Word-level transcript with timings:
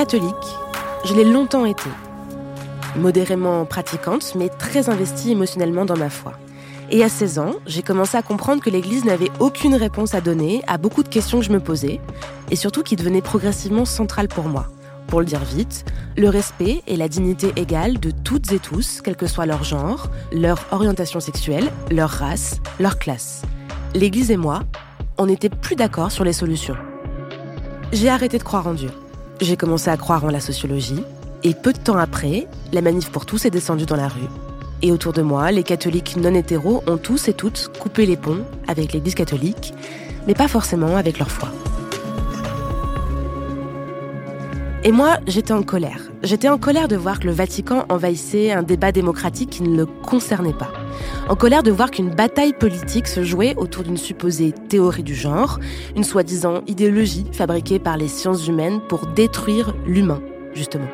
Catholique, 0.00 0.56
je 1.04 1.12
l'ai 1.12 1.24
longtemps 1.24 1.66
été. 1.66 1.90
Modérément 2.96 3.66
pratiquante, 3.66 4.34
mais 4.34 4.48
très 4.48 4.88
investie 4.88 5.32
émotionnellement 5.32 5.84
dans 5.84 5.98
ma 5.98 6.08
foi. 6.08 6.32
Et 6.90 7.04
à 7.04 7.10
16 7.10 7.38
ans, 7.38 7.56
j'ai 7.66 7.82
commencé 7.82 8.16
à 8.16 8.22
comprendre 8.22 8.62
que 8.62 8.70
l'Église 8.70 9.04
n'avait 9.04 9.28
aucune 9.40 9.74
réponse 9.74 10.14
à 10.14 10.22
donner 10.22 10.62
à 10.66 10.78
beaucoup 10.78 11.02
de 11.02 11.10
questions 11.10 11.40
que 11.40 11.44
je 11.44 11.52
me 11.52 11.60
posais, 11.60 12.00
et 12.50 12.56
surtout 12.56 12.82
qui 12.82 12.96
devenaient 12.96 13.20
progressivement 13.20 13.84
centrales 13.84 14.28
pour 14.28 14.44
moi. 14.44 14.68
Pour 15.06 15.20
le 15.20 15.26
dire 15.26 15.44
vite, 15.44 15.84
le 16.16 16.30
respect 16.30 16.80
et 16.86 16.96
la 16.96 17.08
dignité 17.08 17.52
égale 17.56 18.00
de 18.00 18.10
toutes 18.10 18.52
et 18.52 18.58
tous, 18.58 19.02
quel 19.02 19.16
que 19.16 19.26
soit 19.26 19.44
leur 19.44 19.64
genre, 19.64 20.08
leur 20.32 20.64
orientation 20.70 21.20
sexuelle, 21.20 21.70
leur 21.90 22.08
race, 22.08 22.56
leur 22.78 22.98
classe. 22.98 23.42
L'Église 23.94 24.30
et 24.30 24.38
moi, 24.38 24.62
on 25.18 25.26
n'était 25.26 25.50
plus 25.50 25.76
d'accord 25.76 26.10
sur 26.10 26.24
les 26.24 26.32
solutions. 26.32 26.78
J'ai 27.92 28.08
arrêté 28.08 28.38
de 28.38 28.44
croire 28.44 28.66
en 28.66 28.72
Dieu. 28.72 28.88
J'ai 29.40 29.56
commencé 29.56 29.88
à 29.88 29.96
croire 29.96 30.24
en 30.24 30.28
la 30.28 30.40
sociologie, 30.40 31.02
et 31.44 31.54
peu 31.54 31.72
de 31.72 31.78
temps 31.78 31.96
après, 31.96 32.46
la 32.72 32.82
manif 32.82 33.10
pour 33.10 33.24
tous 33.24 33.46
est 33.46 33.50
descendue 33.50 33.86
dans 33.86 33.96
la 33.96 34.08
rue. 34.08 34.28
Et 34.82 34.92
autour 34.92 35.14
de 35.14 35.22
moi, 35.22 35.50
les 35.50 35.62
catholiques 35.62 36.16
non 36.18 36.34
hétéros 36.34 36.82
ont 36.86 36.98
tous 36.98 37.28
et 37.28 37.32
toutes 37.32 37.70
coupé 37.78 38.04
les 38.04 38.18
ponts 38.18 38.44
avec 38.68 38.92
l'Église 38.92 39.14
catholique, 39.14 39.72
mais 40.26 40.34
pas 40.34 40.48
forcément 40.48 40.94
avec 40.96 41.18
leur 41.18 41.30
foi. 41.30 41.48
Et 44.82 44.92
moi, 44.92 45.18
j'étais 45.26 45.52
en 45.52 45.62
colère. 45.62 46.10
J'étais 46.22 46.48
en 46.48 46.56
colère 46.56 46.88
de 46.88 46.96
voir 46.96 47.20
que 47.20 47.26
le 47.26 47.32
Vatican 47.32 47.84
envahissait 47.90 48.50
un 48.50 48.62
débat 48.62 48.92
démocratique 48.92 49.50
qui 49.50 49.62
ne 49.62 49.76
le 49.76 49.84
concernait 49.84 50.54
pas. 50.54 50.72
En 51.28 51.36
colère 51.36 51.62
de 51.62 51.70
voir 51.70 51.90
qu'une 51.90 52.08
bataille 52.08 52.54
politique 52.54 53.06
se 53.06 53.22
jouait 53.22 53.54
autour 53.56 53.84
d'une 53.84 53.98
supposée 53.98 54.52
théorie 54.52 55.02
du 55.02 55.14
genre, 55.14 55.60
une 55.96 56.04
soi-disant 56.04 56.62
idéologie 56.66 57.26
fabriquée 57.32 57.78
par 57.78 57.98
les 57.98 58.08
sciences 58.08 58.48
humaines 58.48 58.80
pour 58.88 59.06
détruire 59.06 59.74
l'humain, 59.84 60.22
justement. 60.54 60.88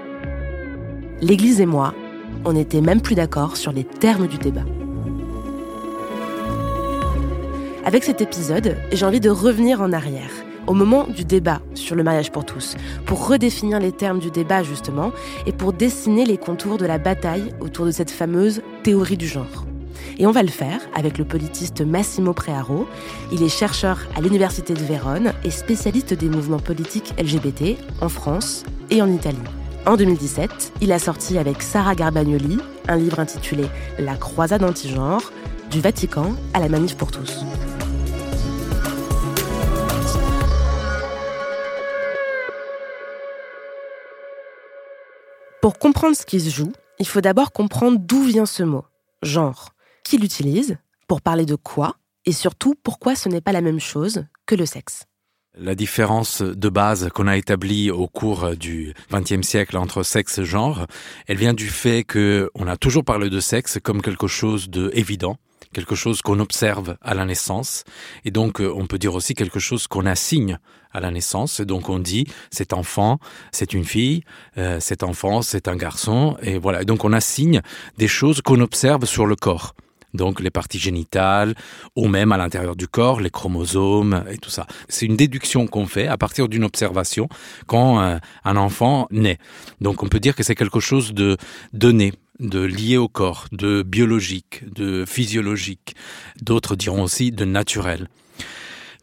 L'Église 1.20 1.60
et 1.60 1.66
moi, 1.66 1.94
on 2.44 2.54
n'était 2.54 2.80
même 2.80 3.00
plus 3.00 3.14
d'accord 3.14 3.56
sur 3.56 3.70
les 3.70 3.84
termes 3.84 4.26
du 4.26 4.36
débat. 4.36 4.64
Avec 7.84 8.02
cet 8.02 8.20
épisode, 8.20 8.76
j'ai 8.90 9.06
envie 9.06 9.20
de 9.20 9.30
revenir 9.30 9.80
en 9.80 9.92
arrière, 9.92 10.32
au 10.66 10.74
moment 10.74 11.06
du 11.06 11.24
débat 11.24 11.60
sur 11.74 11.96
le 11.96 12.02
mariage 12.02 12.32
pour 12.32 12.44
tous, 12.44 12.76
pour 13.04 13.26
redéfinir 13.26 13.80
les 13.80 13.92
termes 13.92 14.18
du 14.18 14.30
débat 14.30 14.62
justement, 14.62 15.12
et 15.46 15.52
pour 15.52 15.72
dessiner 15.72 16.24
les 16.24 16.38
contours 16.38 16.78
de 16.78 16.86
la 16.86 16.98
bataille 16.98 17.52
autour 17.60 17.86
de 17.86 17.90
cette 17.90 18.10
fameuse 18.10 18.62
théorie 18.82 19.16
du 19.16 19.26
genre. 19.26 19.66
Et 20.18 20.26
on 20.26 20.30
va 20.30 20.42
le 20.42 20.48
faire 20.48 20.80
avec 20.94 21.18
le 21.18 21.24
politiste 21.24 21.82
Massimo 21.82 22.32
Prearo. 22.32 22.86
Il 23.32 23.42
est 23.42 23.48
chercheur 23.48 24.00
à 24.16 24.20
l'Université 24.20 24.72
de 24.72 24.82
Vérone 24.82 25.32
et 25.44 25.50
spécialiste 25.50 26.14
des 26.14 26.28
mouvements 26.28 26.58
politiques 26.58 27.12
LGBT 27.18 27.76
en 28.00 28.08
France 28.08 28.64
et 28.90 29.02
en 29.02 29.12
Italie. 29.12 29.36
En 29.84 29.96
2017, 29.96 30.72
il 30.80 30.92
a 30.92 30.98
sorti 30.98 31.38
avec 31.38 31.62
Sarah 31.62 31.94
Garbagnoli 31.94 32.58
un 32.88 32.96
livre 32.96 33.20
intitulé 33.20 33.66
La 33.98 34.16
croisade 34.16 34.64
anti-genre, 34.64 35.32
du 35.70 35.80
Vatican 35.80 36.34
à 36.54 36.60
la 36.60 36.68
manif 36.68 36.96
pour 36.96 37.10
tous. 37.10 37.44
Pour 45.66 45.80
comprendre 45.80 46.14
ce 46.14 46.24
qui 46.24 46.38
se 46.38 46.48
joue, 46.48 46.70
il 47.00 47.08
faut 47.08 47.20
d'abord 47.20 47.50
comprendre 47.50 47.98
d'où 47.98 48.22
vient 48.22 48.46
ce 48.46 48.62
mot, 48.62 48.84
genre. 49.20 49.70
Qui 50.04 50.16
l'utilise, 50.16 50.78
pour 51.08 51.20
parler 51.20 51.44
de 51.44 51.56
quoi, 51.56 51.96
et 52.24 52.30
surtout 52.30 52.76
pourquoi 52.84 53.16
ce 53.16 53.28
n'est 53.28 53.40
pas 53.40 53.50
la 53.50 53.62
même 53.62 53.80
chose 53.80 54.26
que 54.46 54.54
le 54.54 54.64
sexe. 54.64 55.06
La 55.58 55.74
différence 55.74 56.40
de 56.40 56.68
base 56.68 57.08
qu'on 57.12 57.26
a 57.26 57.36
établie 57.36 57.90
au 57.90 58.06
cours 58.06 58.54
du 58.54 58.94
XXe 59.10 59.44
siècle 59.44 59.76
entre 59.76 60.04
sexe 60.04 60.38
et 60.38 60.44
genre, 60.44 60.86
elle 61.26 61.36
vient 61.36 61.52
du 61.52 61.68
fait 61.68 62.04
que 62.04 62.48
on 62.54 62.68
a 62.68 62.76
toujours 62.76 63.04
parlé 63.04 63.28
de 63.28 63.40
sexe 63.40 63.80
comme 63.82 64.02
quelque 64.02 64.28
chose 64.28 64.70
de 64.70 64.92
évident, 64.94 65.36
quelque 65.76 65.94
chose 65.94 66.22
qu'on 66.22 66.40
observe 66.40 66.96
à 67.02 67.12
la 67.12 67.26
naissance, 67.26 67.84
et 68.24 68.30
donc 68.30 68.60
on 68.60 68.86
peut 68.86 68.98
dire 68.98 69.14
aussi 69.14 69.34
quelque 69.34 69.60
chose 69.60 69.86
qu'on 69.86 70.06
assigne 70.06 70.58
à 70.90 71.00
la 71.00 71.10
naissance. 71.10 71.60
Et 71.60 71.66
donc 71.66 71.90
on 71.90 71.98
dit 71.98 72.26
cet 72.50 72.72
enfant, 72.72 73.18
c'est 73.52 73.74
une 73.74 73.84
fille, 73.84 74.22
euh, 74.56 74.80
cet 74.80 75.02
enfant, 75.02 75.42
c'est 75.42 75.68
un 75.68 75.76
garçon, 75.76 76.38
et 76.40 76.56
voilà. 76.56 76.80
Et 76.80 76.86
donc 76.86 77.04
on 77.04 77.12
assigne 77.12 77.60
des 77.98 78.08
choses 78.08 78.40
qu'on 78.40 78.60
observe 78.60 79.04
sur 79.04 79.26
le 79.26 79.36
corps 79.36 79.74
donc 80.14 80.40
les 80.40 80.50
parties 80.50 80.78
génitales, 80.78 81.54
ou 81.94 82.08
même 82.08 82.32
à 82.32 82.38
l'intérieur 82.38 82.74
du 82.74 82.88
corps, 82.88 83.20
les 83.20 83.28
chromosomes 83.28 84.24
et 84.30 84.38
tout 84.38 84.48
ça. 84.48 84.66
C'est 84.88 85.04
une 85.04 85.16
déduction 85.16 85.66
qu'on 85.66 85.86
fait 85.86 86.06
à 86.06 86.16
partir 86.16 86.48
d'une 86.48 86.64
observation 86.64 87.28
quand 87.66 88.00
euh, 88.00 88.16
un 88.44 88.56
enfant 88.56 89.08
naît. 89.10 89.38
Donc 89.82 90.02
on 90.02 90.08
peut 90.08 90.20
dire 90.20 90.34
que 90.34 90.42
c'est 90.42 90.54
quelque 90.54 90.80
chose 90.80 91.12
de 91.12 91.36
donné, 91.74 92.14
de 92.40 92.60
lié 92.60 92.96
au 92.96 93.08
corps, 93.08 93.46
de 93.52 93.82
biologique, 93.82 94.64
de 94.72 95.04
physiologique. 95.06 95.94
D'autres 96.40 96.76
diront 96.76 97.02
aussi 97.02 97.32
de 97.32 97.44
naturel. 97.44 98.08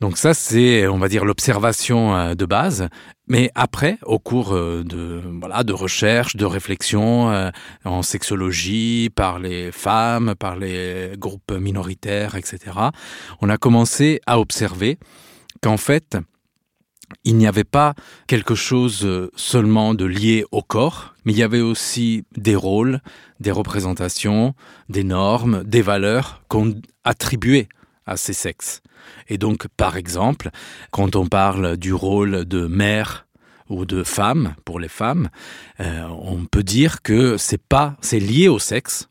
Donc 0.03 0.17
ça, 0.17 0.33
c'est, 0.33 0.85
on 0.87 0.97
va 0.97 1.07
dire, 1.07 1.23
l'observation 1.23 2.13
euh, 2.13 2.35
de 2.35 2.45
base. 2.45 2.89
Mais 3.27 3.51
après, 3.55 3.97
au 4.03 4.19
cours 4.19 4.53
euh, 4.53 4.83
de 4.83 5.21
voilà 5.39 5.63
de 5.63 5.71
recherche, 5.71 6.35
de 6.35 6.43
réflexion 6.43 7.31
euh, 7.31 7.51
en 7.85 8.01
sexologie 8.01 9.09
par 9.15 9.39
les 9.39 9.71
femmes, 9.71 10.35
par 10.37 10.57
les 10.57 11.13
groupes 11.17 11.53
minoritaires, 11.53 12.35
etc., 12.35 12.59
on 13.39 13.49
a 13.49 13.57
commencé 13.57 14.19
à 14.25 14.39
observer 14.41 14.97
qu'en 15.61 15.77
fait, 15.77 16.17
il 17.23 17.37
n'y 17.37 17.47
avait 17.47 17.63
pas 17.63 17.93
quelque 18.27 18.55
chose 18.55 19.29
seulement 19.35 19.93
de 19.93 20.05
lié 20.05 20.45
au 20.51 20.61
corps, 20.61 21.13
mais 21.25 21.33
il 21.33 21.37
y 21.37 21.43
avait 21.43 21.61
aussi 21.61 22.25
des 22.35 22.55
rôles, 22.55 23.01
des 23.39 23.51
représentations, 23.51 24.53
des 24.89 25.03
normes, 25.03 25.63
des 25.63 25.81
valeurs 25.81 26.43
qu'on 26.47 26.75
attribuait 27.03 27.69
à 28.05 28.17
ces 28.17 28.33
sexes. 28.33 28.81
Et 29.29 29.37
donc, 29.37 29.67
par 29.77 29.97
exemple, 29.97 30.49
quand 30.91 31.15
on 31.15 31.27
parle 31.27 31.77
du 31.77 31.93
rôle 31.93 32.45
de 32.45 32.67
mère 32.67 33.27
ou 33.69 33.85
de 33.85 34.03
femme 34.03 34.55
pour 34.65 34.79
les 34.79 34.87
femmes, 34.87 35.29
euh, 35.79 36.07
on 36.09 36.45
peut 36.45 36.63
dire 36.63 37.01
que 37.01 37.37
c'est 37.37 37.61
pas, 37.61 37.95
c'est 38.01 38.19
lié 38.19 38.47
au 38.47 38.59
sexe. 38.59 39.09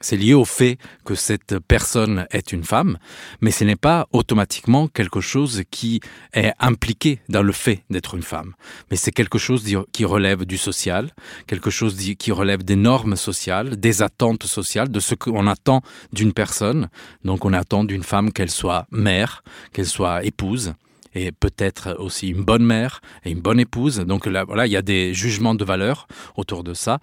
C'est 0.00 0.16
lié 0.16 0.34
au 0.34 0.44
fait 0.44 0.78
que 1.04 1.14
cette 1.14 1.58
personne 1.60 2.26
est 2.32 2.52
une 2.52 2.64
femme, 2.64 2.98
mais 3.40 3.52
ce 3.52 3.62
n'est 3.62 3.76
pas 3.76 4.08
automatiquement 4.12 4.88
quelque 4.88 5.20
chose 5.20 5.62
qui 5.70 6.00
est 6.32 6.52
impliqué 6.58 7.20
dans 7.28 7.42
le 7.42 7.52
fait 7.52 7.84
d'être 7.88 8.16
une 8.16 8.22
femme. 8.22 8.54
Mais 8.90 8.96
c'est 8.96 9.12
quelque 9.12 9.38
chose 9.38 9.64
qui 9.92 10.04
relève 10.04 10.44
du 10.44 10.58
social, 10.58 11.14
quelque 11.46 11.70
chose 11.70 11.96
qui 12.18 12.32
relève 12.32 12.64
des 12.64 12.74
normes 12.74 13.14
sociales, 13.14 13.78
des 13.78 14.02
attentes 14.02 14.44
sociales, 14.44 14.90
de 14.90 14.98
ce 14.98 15.14
qu'on 15.14 15.46
attend 15.46 15.82
d'une 16.12 16.32
personne. 16.32 16.88
Donc 17.24 17.44
on 17.44 17.52
attend 17.52 17.84
d'une 17.84 18.02
femme 18.02 18.32
qu'elle 18.32 18.50
soit 18.50 18.86
mère, 18.90 19.44
qu'elle 19.72 19.86
soit 19.86 20.24
épouse, 20.24 20.74
et 21.14 21.32
peut-être 21.32 21.96
aussi 21.98 22.28
une 22.28 22.44
bonne 22.44 22.64
mère 22.64 23.00
et 23.24 23.30
une 23.30 23.40
bonne 23.40 23.60
épouse. 23.60 23.98
Donc 23.98 24.26
là, 24.26 24.44
voilà, 24.44 24.66
il 24.66 24.72
y 24.72 24.76
a 24.76 24.82
des 24.82 25.14
jugements 25.14 25.54
de 25.54 25.64
valeur 25.64 26.06
autour 26.36 26.64
de 26.64 26.74
ça. 26.74 26.98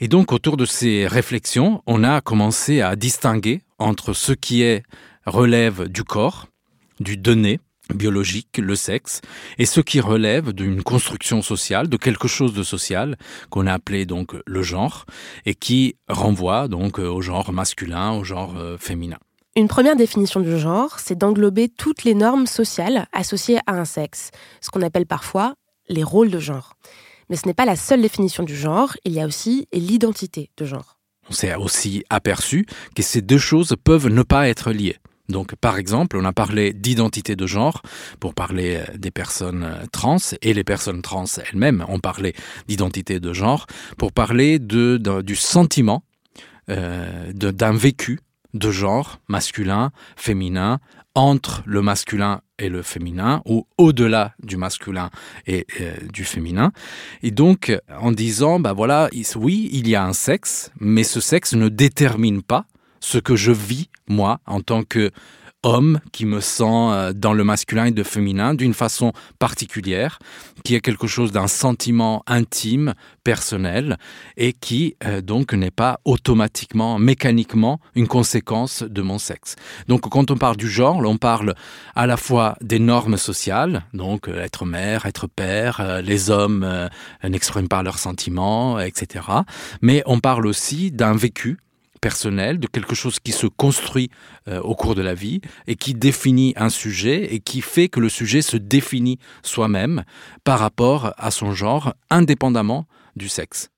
Et 0.00 0.08
donc 0.08 0.32
autour 0.32 0.56
de 0.56 0.64
ces 0.64 1.06
réflexions, 1.06 1.82
on 1.86 2.04
a 2.04 2.20
commencé 2.20 2.80
à 2.80 2.96
distinguer 2.96 3.62
entre 3.78 4.12
ce 4.12 4.32
qui 4.32 4.62
est 4.62 4.82
relève 5.26 5.88
du 5.88 6.04
corps, 6.04 6.46
du 7.00 7.16
donné, 7.16 7.60
biologique, 7.94 8.58
le 8.58 8.74
sexe, 8.74 9.20
et 9.58 9.66
ce 9.66 9.80
qui 9.80 10.00
relève 10.00 10.52
d'une 10.52 10.82
construction 10.82 11.42
sociale, 11.42 11.88
de 11.88 11.96
quelque 11.96 12.28
chose 12.28 12.54
de 12.54 12.62
social, 12.62 13.16
qu'on 13.50 13.66
a 13.66 13.74
appelé 13.74 14.06
donc 14.06 14.34
le 14.46 14.62
genre, 14.62 15.04
et 15.46 15.54
qui 15.54 15.96
renvoie 16.08 16.68
donc 16.68 16.98
au 16.98 17.20
genre 17.20 17.52
masculin, 17.52 18.12
au 18.12 18.24
genre 18.24 18.56
euh, 18.56 18.78
féminin. 18.78 19.18
Une 19.54 19.68
première 19.68 19.96
définition 19.96 20.40
du 20.40 20.58
genre, 20.58 20.98
c'est 20.98 21.18
d'englober 21.18 21.68
toutes 21.68 22.04
les 22.04 22.14
normes 22.14 22.46
sociales 22.46 23.06
associées 23.12 23.58
à 23.66 23.74
un 23.74 23.84
sexe, 23.84 24.30
ce 24.62 24.70
qu'on 24.70 24.80
appelle 24.80 25.04
parfois 25.04 25.56
les 25.90 26.02
rôles 26.02 26.30
de 26.30 26.38
genre. 26.38 26.72
Mais 27.28 27.36
ce 27.36 27.46
n'est 27.46 27.52
pas 27.52 27.66
la 27.66 27.76
seule 27.76 28.00
définition 28.00 28.44
du 28.44 28.56
genre, 28.56 28.94
il 29.04 29.12
y 29.12 29.20
a 29.20 29.26
aussi 29.26 29.68
l'identité 29.74 30.48
de 30.56 30.64
genre. 30.64 30.98
On 31.28 31.34
s'est 31.34 31.54
aussi 31.54 32.02
aperçu 32.08 32.64
que 32.96 33.02
ces 33.02 33.20
deux 33.20 33.36
choses 33.36 33.76
peuvent 33.84 34.08
ne 34.08 34.22
pas 34.22 34.48
être 34.48 34.72
liées. 34.72 34.96
Donc, 35.28 35.54
par 35.56 35.76
exemple, 35.76 36.16
on 36.16 36.24
a 36.24 36.32
parlé 36.32 36.72
d'identité 36.72 37.36
de 37.36 37.46
genre 37.46 37.82
pour 38.20 38.34
parler 38.34 38.76
euh, 38.76 38.96
des 38.96 39.10
personnes 39.10 39.64
euh, 39.64 39.84
trans 39.92 40.16
et 40.40 40.54
les 40.54 40.64
personnes 40.64 41.02
trans 41.02 41.26
elles-mêmes 41.36 41.84
ont 41.88 42.00
parlé 42.00 42.34
d'identité 42.68 43.20
de 43.20 43.32
genre 43.34 43.66
pour 43.98 44.12
parler 44.12 44.58
de, 44.58 44.96
du 45.20 45.36
sentiment 45.36 46.02
euh, 46.70 47.32
d'un 47.34 47.72
vécu 47.72 48.18
de 48.54 48.70
genre 48.70 49.20
masculin, 49.28 49.90
féminin, 50.16 50.80
entre 51.14 51.62
le 51.66 51.82
masculin 51.82 52.40
et 52.58 52.68
le 52.68 52.82
féminin, 52.82 53.42
ou 53.44 53.66
au-delà 53.76 54.34
du 54.42 54.56
masculin 54.56 55.10
et 55.46 55.66
euh, 55.80 55.94
du 56.12 56.24
féminin. 56.24 56.72
Et 57.22 57.30
donc, 57.30 57.76
en 58.00 58.12
disant, 58.12 58.60
bah 58.60 58.72
voilà, 58.72 59.10
oui, 59.36 59.68
il 59.72 59.88
y 59.88 59.94
a 59.94 60.04
un 60.04 60.12
sexe, 60.12 60.70
mais 60.80 61.04
ce 61.04 61.20
sexe 61.20 61.54
ne 61.54 61.68
détermine 61.68 62.42
pas 62.42 62.66
ce 63.00 63.18
que 63.18 63.36
je 63.36 63.52
vis, 63.52 63.90
moi, 64.08 64.40
en 64.46 64.60
tant 64.60 64.84
que 64.84 65.10
homme 65.62 66.00
qui 66.12 66.26
me 66.26 66.40
sent 66.40 66.64
euh, 66.64 67.12
dans 67.12 67.32
le 67.32 67.44
masculin 67.44 67.86
et 67.86 67.90
le 67.90 68.02
féminin 68.02 68.54
d'une 68.54 68.74
façon 68.74 69.12
particulière, 69.38 70.18
qui 70.64 70.74
est 70.74 70.80
quelque 70.80 71.06
chose 71.06 71.32
d'un 71.32 71.46
sentiment 71.46 72.22
intime, 72.26 72.94
personnel, 73.24 73.96
et 74.36 74.52
qui 74.52 74.96
euh, 75.04 75.20
donc 75.20 75.52
n'est 75.52 75.70
pas 75.70 76.00
automatiquement, 76.04 76.98
mécaniquement 76.98 77.80
une 77.94 78.08
conséquence 78.08 78.82
de 78.82 79.02
mon 79.02 79.18
sexe. 79.18 79.56
Donc 79.88 80.02
quand 80.02 80.30
on 80.30 80.36
parle 80.36 80.56
du 80.56 80.68
genre, 80.68 80.98
on 80.98 81.16
parle 81.16 81.54
à 81.94 82.06
la 82.06 82.16
fois 82.16 82.56
des 82.60 82.78
normes 82.78 83.16
sociales, 83.16 83.84
donc 83.94 84.28
euh, 84.28 84.42
être 84.42 84.64
mère, 84.64 85.06
être 85.06 85.26
père, 85.26 86.00
les 86.02 86.30
hommes 86.30 86.66
n'expriment 87.24 87.68
pas 87.68 87.82
leurs 87.82 87.98
sentiments, 87.98 88.78
etc. 88.80 89.24
Mais 89.80 90.02
on 90.06 90.18
parle 90.18 90.46
aussi 90.46 90.90
d'un 90.90 91.14
vécu 91.14 91.58
personnel, 92.02 92.58
de 92.58 92.66
quelque 92.66 92.94
chose 92.94 93.18
qui 93.20 93.32
se 93.32 93.46
construit 93.46 94.10
euh, 94.48 94.60
au 94.60 94.74
cours 94.74 94.94
de 94.94 95.00
la 95.00 95.14
vie 95.14 95.40
et 95.66 95.76
qui 95.76 95.94
définit 95.94 96.52
un 96.56 96.68
sujet 96.68 97.32
et 97.32 97.40
qui 97.40 97.62
fait 97.62 97.88
que 97.88 98.00
le 98.00 98.10
sujet 98.10 98.42
se 98.42 98.58
définit 98.58 99.18
soi-même 99.42 100.04
par 100.44 100.58
rapport 100.58 101.14
à 101.16 101.30
son 101.30 101.52
genre, 101.52 101.94
indépendamment 102.10 102.86
du 103.16 103.30
sexe. 103.30 103.70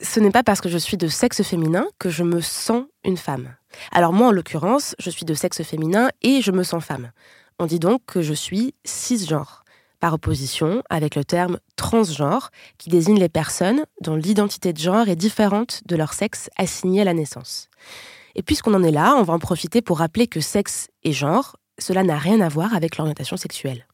Ce 0.00 0.20
n'est 0.20 0.30
pas 0.30 0.44
parce 0.44 0.60
que 0.60 0.68
je 0.68 0.76
suis 0.76 0.98
de 0.98 1.08
sexe 1.08 1.42
féminin 1.42 1.86
que 1.98 2.10
je 2.10 2.22
me 2.22 2.42
sens 2.42 2.84
une 3.02 3.16
femme. 3.16 3.56
Alors 3.92 4.12
moi, 4.12 4.28
en 4.28 4.32
l'occurrence, 4.32 4.94
je 4.98 5.08
suis 5.10 5.24
de 5.24 5.34
sexe 5.34 5.62
féminin 5.62 6.10
et 6.22 6.42
je 6.42 6.52
me 6.52 6.62
sens 6.62 6.84
femme. 6.84 7.12
On 7.58 7.64
dit 7.64 7.78
donc 7.78 8.02
que 8.06 8.20
je 8.20 8.34
suis 8.34 8.74
cisgenre 8.84 9.64
par 10.06 10.14
opposition 10.14 10.84
avec 10.88 11.16
le 11.16 11.24
terme 11.24 11.58
transgenre, 11.74 12.52
qui 12.78 12.90
désigne 12.90 13.18
les 13.18 13.28
personnes 13.28 13.86
dont 14.02 14.14
l'identité 14.14 14.72
de 14.72 14.78
genre 14.78 15.08
est 15.08 15.16
différente 15.16 15.82
de 15.84 15.96
leur 15.96 16.12
sexe 16.12 16.48
assigné 16.56 17.00
à 17.00 17.04
la 17.04 17.12
naissance. 17.12 17.70
Et 18.36 18.44
puisqu'on 18.44 18.74
en 18.74 18.84
est 18.84 18.92
là, 18.92 19.16
on 19.18 19.24
va 19.24 19.34
en 19.34 19.40
profiter 19.40 19.82
pour 19.82 19.98
rappeler 19.98 20.28
que 20.28 20.38
sexe 20.38 20.86
et 21.02 21.10
genre, 21.10 21.56
cela 21.80 22.04
n'a 22.04 22.18
rien 22.18 22.40
à 22.40 22.48
voir 22.48 22.72
avec 22.72 22.98
l'orientation 22.98 23.36
sexuelle. 23.36 23.88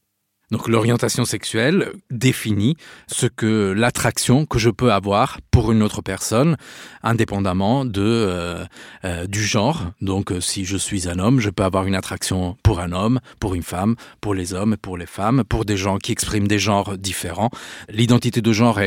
Donc 0.53 0.69
l'orientation 0.69 1.25
sexuelle 1.25 1.93
définit 2.11 2.77
ce 3.07 3.25
que 3.25 3.73
l'attraction 3.75 4.45
que 4.45 4.59
je 4.59 4.69
peux 4.69 4.93
avoir 4.93 5.41
pour 5.51 5.73
une 5.73 5.83
autre 5.83 6.03
personne, 6.03 6.59
indépendamment 7.03 7.87
de 7.87 8.03
euh, 8.03 8.65
euh, 9.07 9.27
du 9.27 9.43
genre. 9.43 9.93
Donc 10.03 10.31
euh, 10.31 10.43
si 10.43 10.67
je 10.67 10.77
suis 10.77 11.09
un 11.09 11.19
homme, 11.19 11.41
je 11.41 11.49
peux 11.49 11.63
avoir 11.63 11.87
une 11.87 11.95
attraction 11.95 12.59
pour 12.63 12.81
un 12.81 12.93
homme, 12.93 13.19
pour 13.41 13.55
une 13.55 13.63
femme, 13.63 13.97
pour 14.21 14.35
les 14.35 14.53
hommes, 14.53 14.77
pour 14.77 14.99
les 14.99 15.07
femmes, 15.07 15.43
pour 15.43 15.65
des 15.65 15.79
gens 15.79 15.97
qui 15.97 16.13
expriment 16.13 16.47
des 16.47 16.59
genres 16.59 16.99
différents. 16.99 17.51
L'identité 17.89 18.43
de 18.43 18.53
genre 18.53 18.79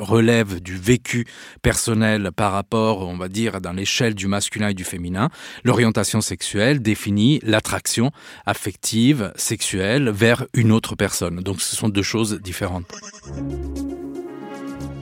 relève 0.00 0.62
du 0.62 0.78
vécu 0.78 1.26
personnel 1.60 2.30
par 2.34 2.52
rapport, 2.52 3.06
on 3.06 3.18
va 3.18 3.28
dire, 3.28 3.60
dans 3.60 3.72
l'échelle 3.72 4.14
du 4.14 4.28
masculin 4.28 4.68
et 4.68 4.74
du 4.74 4.84
féminin. 4.84 5.28
L'orientation 5.62 6.22
sexuelle 6.22 6.80
définit 6.80 7.38
l'attraction 7.42 8.12
affective, 8.46 9.30
sexuelle 9.36 10.08
vers 10.08 10.46
une 10.54 10.72
autre 10.72 10.94
personne 10.94 11.01
donc 11.42 11.60
ce 11.60 11.76
sont 11.76 11.88
deux 11.88 12.02
choses 12.02 12.40
différentes. 12.40 12.86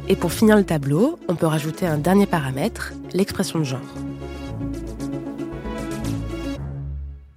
Et 0.08 0.16
pour 0.16 0.32
finir 0.32 0.56
le 0.56 0.64
tableau, 0.64 1.18
on 1.28 1.36
peut 1.36 1.46
rajouter 1.46 1.86
un 1.86 1.98
dernier 1.98 2.26
paramètre, 2.26 2.92
l'expression 3.12 3.58
de 3.58 3.64
genre. 3.64 3.80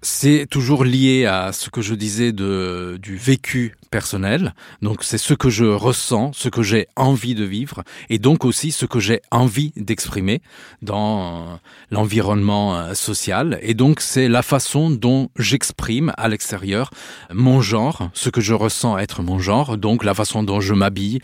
C'est 0.01 0.47
toujours 0.49 0.83
lié 0.83 1.25
à 1.25 1.51
ce 1.53 1.69
que 1.69 1.81
je 1.81 1.93
disais 1.93 2.31
de, 2.31 2.97
du 3.01 3.15
vécu 3.15 3.75
personnel. 3.93 4.55
Donc 4.81 5.03
c'est 5.03 5.19
ce 5.19 5.35
que 5.35 5.51
je 5.51 5.65
ressens, 5.65 6.31
ce 6.33 6.49
que 6.49 6.63
j'ai 6.63 6.87
envie 6.95 7.35
de 7.35 7.43
vivre 7.43 7.83
et 8.09 8.17
donc 8.17 8.43
aussi 8.43 8.71
ce 8.71 8.87
que 8.87 8.99
j'ai 8.99 9.21
envie 9.29 9.71
d'exprimer 9.75 10.41
dans 10.81 11.59
l'environnement 11.91 12.75
euh, 12.75 12.95
social. 12.95 13.59
Et 13.61 13.75
donc 13.75 14.01
c'est 14.01 14.29
la 14.29 14.41
façon 14.41 14.89
dont 14.89 15.29
j'exprime 15.37 16.11
à 16.17 16.27
l'extérieur 16.27 16.89
mon 17.31 17.61
genre, 17.61 18.09
ce 18.13 18.31
que 18.31 18.41
je 18.41 18.55
ressens 18.55 18.97
être 18.97 19.21
mon 19.21 19.37
genre, 19.37 19.77
donc 19.77 20.03
la 20.03 20.15
façon 20.15 20.41
dont 20.41 20.59
je 20.59 20.73
m'habille, 20.73 21.19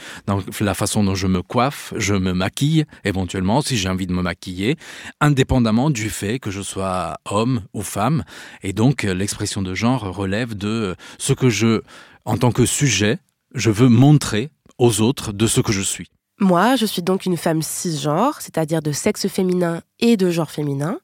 la 0.61 0.75
façon 0.75 1.03
dont 1.03 1.15
je 1.15 1.25
me 1.25 1.41
coiffe, 1.41 1.95
je 1.97 2.13
me 2.13 2.33
maquille 2.33 2.85
éventuellement 3.03 3.61
si 3.61 3.77
j'ai 3.77 3.89
envie 3.89 4.05
de 4.05 4.13
me 4.13 4.21
maquiller, 4.21 4.77
indépendamment 5.21 5.89
du 5.89 6.11
fait 6.11 6.37
que 6.37 6.51
je 6.51 6.61
sois 6.61 7.17
homme 7.25 7.63
ou 7.73 7.81
femme. 7.81 8.23
Et 8.61 8.73
donc 8.73 9.01
l'expression 9.01 9.63
de 9.63 9.73
genre 9.73 10.03
relève 10.15 10.55
de 10.55 10.95
ce 11.17 11.33
que 11.33 11.49
je 11.49 11.81
en 12.25 12.37
tant 12.37 12.51
que 12.51 12.65
sujet, 12.65 13.19
je 13.53 13.69
veux 13.69 13.89
montrer 13.89 14.49
aux 14.77 15.01
autres 15.01 15.33
de 15.33 15.47
ce 15.47 15.61
que 15.61 15.71
je 15.71 15.81
suis. 15.81 16.09
Moi, 16.39 16.75
je 16.77 16.85
suis 16.85 17.01
donc 17.01 17.25
une 17.25 17.37
femme 17.37 17.61
cisgenre, 17.61 18.41
c'est-à-dire 18.41 18.81
de 18.81 18.91
sexe 18.91 19.27
féminin 19.27 19.81
et 19.99 20.15
de 20.15 20.29
genre 20.29 20.51
féminin. 20.51 20.99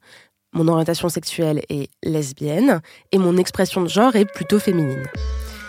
Mon 0.54 0.70
orientation 0.70 1.10
sexuelle 1.10 1.62
est 1.68 1.90
lesbienne 2.04 2.82
et 3.12 3.18
mon 3.18 3.36
expression 3.36 3.82
de 3.82 3.90
genre 3.90 4.16
est 4.16 4.26
plutôt 4.26 4.60
féminine. 4.60 5.04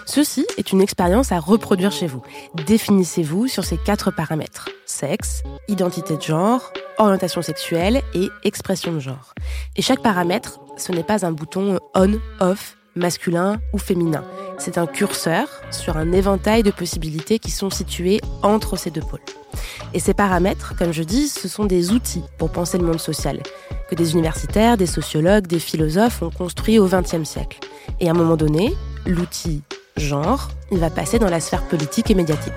Ceci 0.04 0.46
est 0.56 0.70
une 0.70 0.80
expérience 0.80 1.32
à 1.32 1.40
reproduire 1.40 1.90
chez 1.90 2.06
vous. 2.06 2.22
Définissez-vous 2.54 3.48
sur 3.48 3.64
ces 3.64 3.76
quatre 3.76 4.12
paramètres. 4.12 4.68
Sexe, 4.86 5.42
identité 5.66 6.16
de 6.16 6.22
genre, 6.22 6.72
orientation 6.98 7.42
sexuelle 7.42 8.02
et 8.14 8.28
expression 8.44 8.92
de 8.92 9.00
genre. 9.00 9.34
Et 9.74 9.82
chaque 9.82 10.02
paramètre, 10.02 10.60
ce 10.76 10.92
n'est 10.92 11.02
pas 11.02 11.26
un 11.26 11.32
bouton 11.32 11.80
on-off 11.96 12.76
masculin 12.96 13.60
ou 13.72 13.78
féminin. 13.78 14.24
C'est 14.58 14.78
un 14.78 14.86
curseur 14.86 15.48
sur 15.70 15.96
un 15.96 16.12
éventail 16.12 16.62
de 16.62 16.70
possibilités 16.70 17.38
qui 17.38 17.50
sont 17.50 17.70
situées 17.70 18.20
entre 18.42 18.76
ces 18.76 18.90
deux 18.90 19.02
pôles. 19.02 19.20
Et 19.94 20.00
ces 20.00 20.14
paramètres, 20.14 20.74
comme 20.76 20.92
je 20.92 21.02
dis, 21.02 21.28
ce 21.28 21.48
sont 21.48 21.64
des 21.64 21.92
outils 21.92 22.24
pour 22.38 22.50
penser 22.50 22.78
le 22.78 22.84
monde 22.84 23.00
social, 23.00 23.42
que 23.88 23.94
des 23.94 24.12
universitaires, 24.12 24.76
des 24.76 24.86
sociologues, 24.86 25.46
des 25.46 25.60
philosophes 25.60 26.22
ont 26.22 26.30
construit 26.30 26.78
au 26.78 26.88
XXe 26.88 27.24
siècle. 27.24 27.60
Et 28.00 28.08
à 28.08 28.10
un 28.10 28.14
moment 28.14 28.36
donné, 28.36 28.74
l'outil 29.06 29.62
genre, 29.96 30.50
va 30.70 30.90
passer 30.90 31.18
dans 31.18 31.30
la 31.30 31.40
sphère 31.40 31.66
politique 31.66 32.10
et 32.10 32.14
médiatique. 32.14 32.52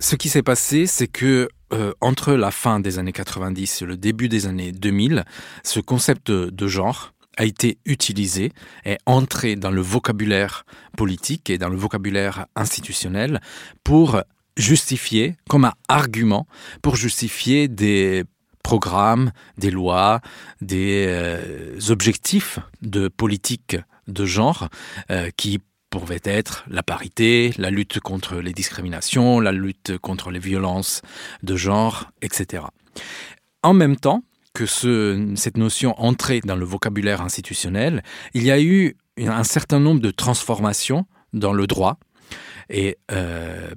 Ce 0.00 0.16
qui 0.16 0.28
s'est 0.28 0.42
passé, 0.42 0.86
c'est 0.86 1.06
que 1.06 1.48
euh, 1.72 1.92
entre 2.00 2.34
la 2.34 2.50
fin 2.50 2.78
des 2.78 2.98
années 2.98 3.12
90 3.12 3.82
et 3.82 3.86
le 3.86 3.96
début 3.96 4.28
des 4.28 4.46
années 4.46 4.70
2000, 4.70 5.24
ce 5.62 5.80
concept 5.80 6.30
de 6.30 6.66
genre 6.66 7.13
a 7.36 7.44
été 7.44 7.78
utilisé 7.84 8.52
et 8.84 8.98
entré 9.06 9.56
dans 9.56 9.70
le 9.70 9.80
vocabulaire 9.80 10.64
politique 10.96 11.50
et 11.50 11.58
dans 11.58 11.68
le 11.68 11.76
vocabulaire 11.76 12.46
institutionnel 12.56 13.40
pour 13.82 14.22
justifier, 14.56 15.36
comme 15.48 15.64
un 15.64 15.74
argument, 15.88 16.46
pour 16.82 16.96
justifier 16.96 17.68
des 17.68 18.24
programmes, 18.62 19.32
des 19.58 19.70
lois, 19.70 20.20
des 20.60 21.06
euh, 21.08 21.78
objectifs 21.90 22.58
de 22.82 23.08
politique 23.08 23.76
de 24.08 24.24
genre 24.24 24.68
euh, 25.10 25.30
qui 25.36 25.60
pouvaient 25.90 26.20
être 26.24 26.64
la 26.68 26.82
parité, 26.82 27.52
la 27.56 27.70
lutte 27.70 28.00
contre 28.00 28.36
les 28.36 28.52
discriminations, 28.52 29.38
la 29.38 29.52
lutte 29.52 29.96
contre 29.98 30.30
les 30.30 30.40
violences 30.40 31.02
de 31.42 31.56
genre, 31.56 32.10
etc. 32.20 32.64
En 33.62 33.74
même 33.74 33.96
temps, 33.96 34.22
que 34.54 34.66
ce, 34.66 35.32
cette 35.36 35.56
notion 35.56 35.94
entrait 36.00 36.40
dans 36.44 36.56
le 36.56 36.64
vocabulaire 36.64 37.20
institutionnel, 37.20 38.02
il 38.32 38.44
y 38.44 38.50
a 38.50 38.60
eu 38.60 38.96
un 39.18 39.44
certain 39.44 39.80
nombre 39.80 40.00
de 40.00 40.10
transformations 40.10 41.06
dans 41.32 41.52
le 41.52 41.66
droit. 41.66 41.98
Et 42.70 42.96
euh, 43.12 43.70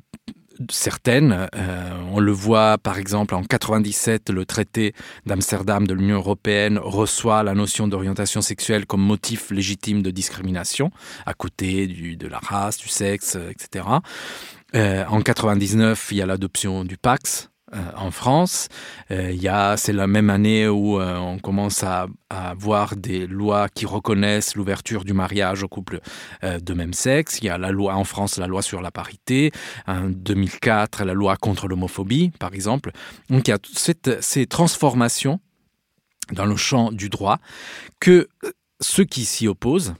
certaines, 0.70 1.48
euh, 1.56 2.02
on 2.12 2.20
le 2.20 2.32
voit 2.32 2.78
par 2.78 2.98
exemple 2.98 3.36
en 3.36 3.44
97, 3.44 4.30
le 4.30 4.46
traité 4.46 4.94
d'Amsterdam 5.26 5.86
de 5.86 5.94
l'Union 5.94 6.18
européenne 6.18 6.80
reçoit 6.82 7.44
la 7.44 7.54
notion 7.54 7.88
d'orientation 7.88 8.42
sexuelle 8.42 8.86
comme 8.86 9.02
motif 9.02 9.52
légitime 9.52 10.02
de 10.02 10.12
discrimination, 10.12 10.92
à 11.26 11.34
côté 11.34 11.88
de 11.88 12.28
la 12.28 12.40
race, 12.40 12.78
du 12.78 12.88
sexe, 12.88 13.38
etc. 13.50 13.86
Euh, 14.76 15.06
en 15.08 15.22
99, 15.22 16.10
il 16.12 16.18
y 16.18 16.22
a 16.22 16.26
l'adoption 16.26 16.84
du 16.84 16.98
Pax, 16.98 17.50
euh, 17.74 17.92
en 17.98 18.12
France. 18.12 18.70
Euh, 19.12 19.76
c'est 19.76 19.92
la 19.92 20.08
même 20.08 20.30
année 20.30 20.70
où 20.70 21.02
euh, 21.02 21.18
on 21.18 21.38
commence 21.38 21.84
à, 21.84 22.08
à, 22.30 22.52
avoir 22.52 22.96
des 22.96 23.28
lois 23.28 23.68
qui 23.68 23.86
reconnaissent 23.86 24.56
l'ouverture 24.56 25.04
du 25.04 25.12
mariage 25.12 25.64
aux 25.64 25.68
couples 25.68 26.00
de 26.44 26.74
même 26.74 26.94
sexe. 26.94 27.40
Il 27.40 27.46
y 27.46 27.50
a 27.50 27.58
la 27.58 27.72
loi 27.72 27.96
en 27.96 28.06
France, 28.06 28.38
la 28.38 28.48
loi 28.48 28.62
sur 28.62 28.82
la 28.82 28.92
parité. 28.92 29.52
En 29.86 30.10
2004, 30.10 31.04
la 31.04 31.14
loi 31.14 31.36
contre 31.36 31.68
l'homophobie, 31.68 32.32
par 32.40 32.54
exemple. 32.54 32.92
Donc 33.30 33.50
il 33.50 33.52
y 33.52 33.54
a 33.54 33.60
cette, 33.74 34.24
ces 34.24 34.46
transformations 34.46 35.42
dans 36.32 36.46
le 36.46 36.56
champ 36.56 36.94
du 36.94 37.10
droit 37.10 37.38
que 38.00 38.30
ceux 38.80 39.04
qui 39.04 39.26
s'y 39.26 39.48
opposent 39.48 39.96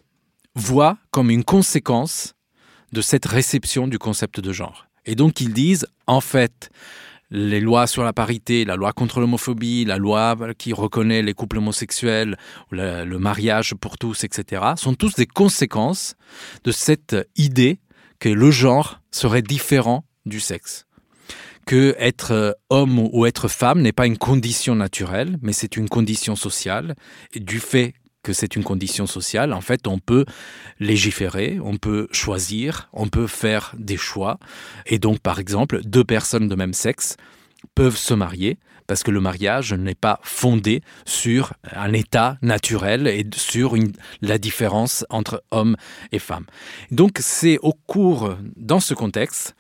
voient 0.56 0.98
comme 1.12 1.30
une 1.30 1.44
conséquence 1.44 2.34
de 2.94 3.02
cette 3.02 3.26
réception 3.26 3.90
du 3.90 4.00
concept 4.00 4.40
de 4.40 4.54
genre. 4.54 4.88
Et 5.06 5.16
donc 5.16 5.42
ils 5.42 5.54
disent, 5.54 5.86
en 6.06 6.22
fait, 6.22 6.70
les 7.30 7.60
lois 7.60 7.88
sur 7.88 8.04
la 8.04 8.14
parité, 8.14 8.66
la 8.66 8.76
loi 8.76 8.94
contre 8.94 9.20
l'homophobie, 9.20 9.86
la 9.86 9.98
loi 9.98 10.36
qui 10.58 10.74
reconnaît 10.74 11.22
les 11.22 11.34
couples 11.34 11.58
homosexuels, 11.58 12.38
le, 12.72 13.04
le 13.06 13.20
mariage 13.20 13.76
pour 13.76 13.98
tous, 13.98 14.24
etc., 14.24 14.62
sont 14.78 14.94
tous 14.94 15.16
des 15.16 15.26
conséquences 15.26 16.16
de 16.64 16.72
cette 16.72 17.16
idée 17.36 17.80
que 18.20 18.30
le 18.30 18.52
genre 18.52 19.02
serait 19.12 19.42
différent 19.42 20.06
du 20.26 20.40
sexe. 20.40 20.86
Que 21.66 21.96
être 22.00 22.58
homme 22.70 23.10
ou 23.12 23.26
être 23.26 23.50
femme 23.50 23.82
n'est 23.82 23.92
pas 23.92 24.08
une 24.08 24.18
condition 24.18 24.74
naturelle, 24.76 25.38
mais 25.42 25.52
c'est 25.52 25.76
une 25.76 25.90
condition 25.90 26.36
sociale. 26.36 26.96
Et 27.34 27.42
du 27.42 27.60
fait 27.60 27.94
que 28.28 28.34
c'est 28.34 28.58
une 28.58 28.64
condition 28.66 29.08
sociale, 29.08 29.54
en 29.54 29.62
fait, 29.62 29.88
on 29.88 30.00
peut 30.00 30.26
légiférer, 30.82 31.60
on 31.64 31.78
peut 31.78 32.10
choisir, 32.12 32.90
on 32.92 33.08
peut 33.08 33.26
faire 33.26 33.74
des 33.78 33.96
choix. 33.96 34.38
Et 34.86 35.00
donc, 35.00 35.20
par 35.20 35.40
exemple, 35.40 35.80
deux 35.86 36.04
personnes 36.04 36.50
de 36.50 36.56
même 36.56 36.74
sexe 36.74 37.16
peuvent 37.74 37.96
se 37.96 38.14
marier 38.14 38.58
parce 38.86 39.04
que 39.04 39.12
le 39.12 39.22
mariage 39.22 39.72
n'est 39.74 39.96
pas 39.96 40.20
fondé 40.24 40.82
sur 41.06 41.54
un 41.72 41.94
état 41.94 42.38
naturel 42.42 43.08
et 43.08 43.26
sur 43.34 43.76
la 44.22 44.38
différence 44.38 45.06
entre 45.10 45.42
hommes 45.52 45.78
et 46.12 46.20
femmes. 46.20 46.48
Donc, 46.92 47.20
c'est 47.22 47.58
au 47.62 47.72
cours, 47.72 48.36
dans 48.58 48.82
ce 48.82 48.94
contexte, 48.94 49.56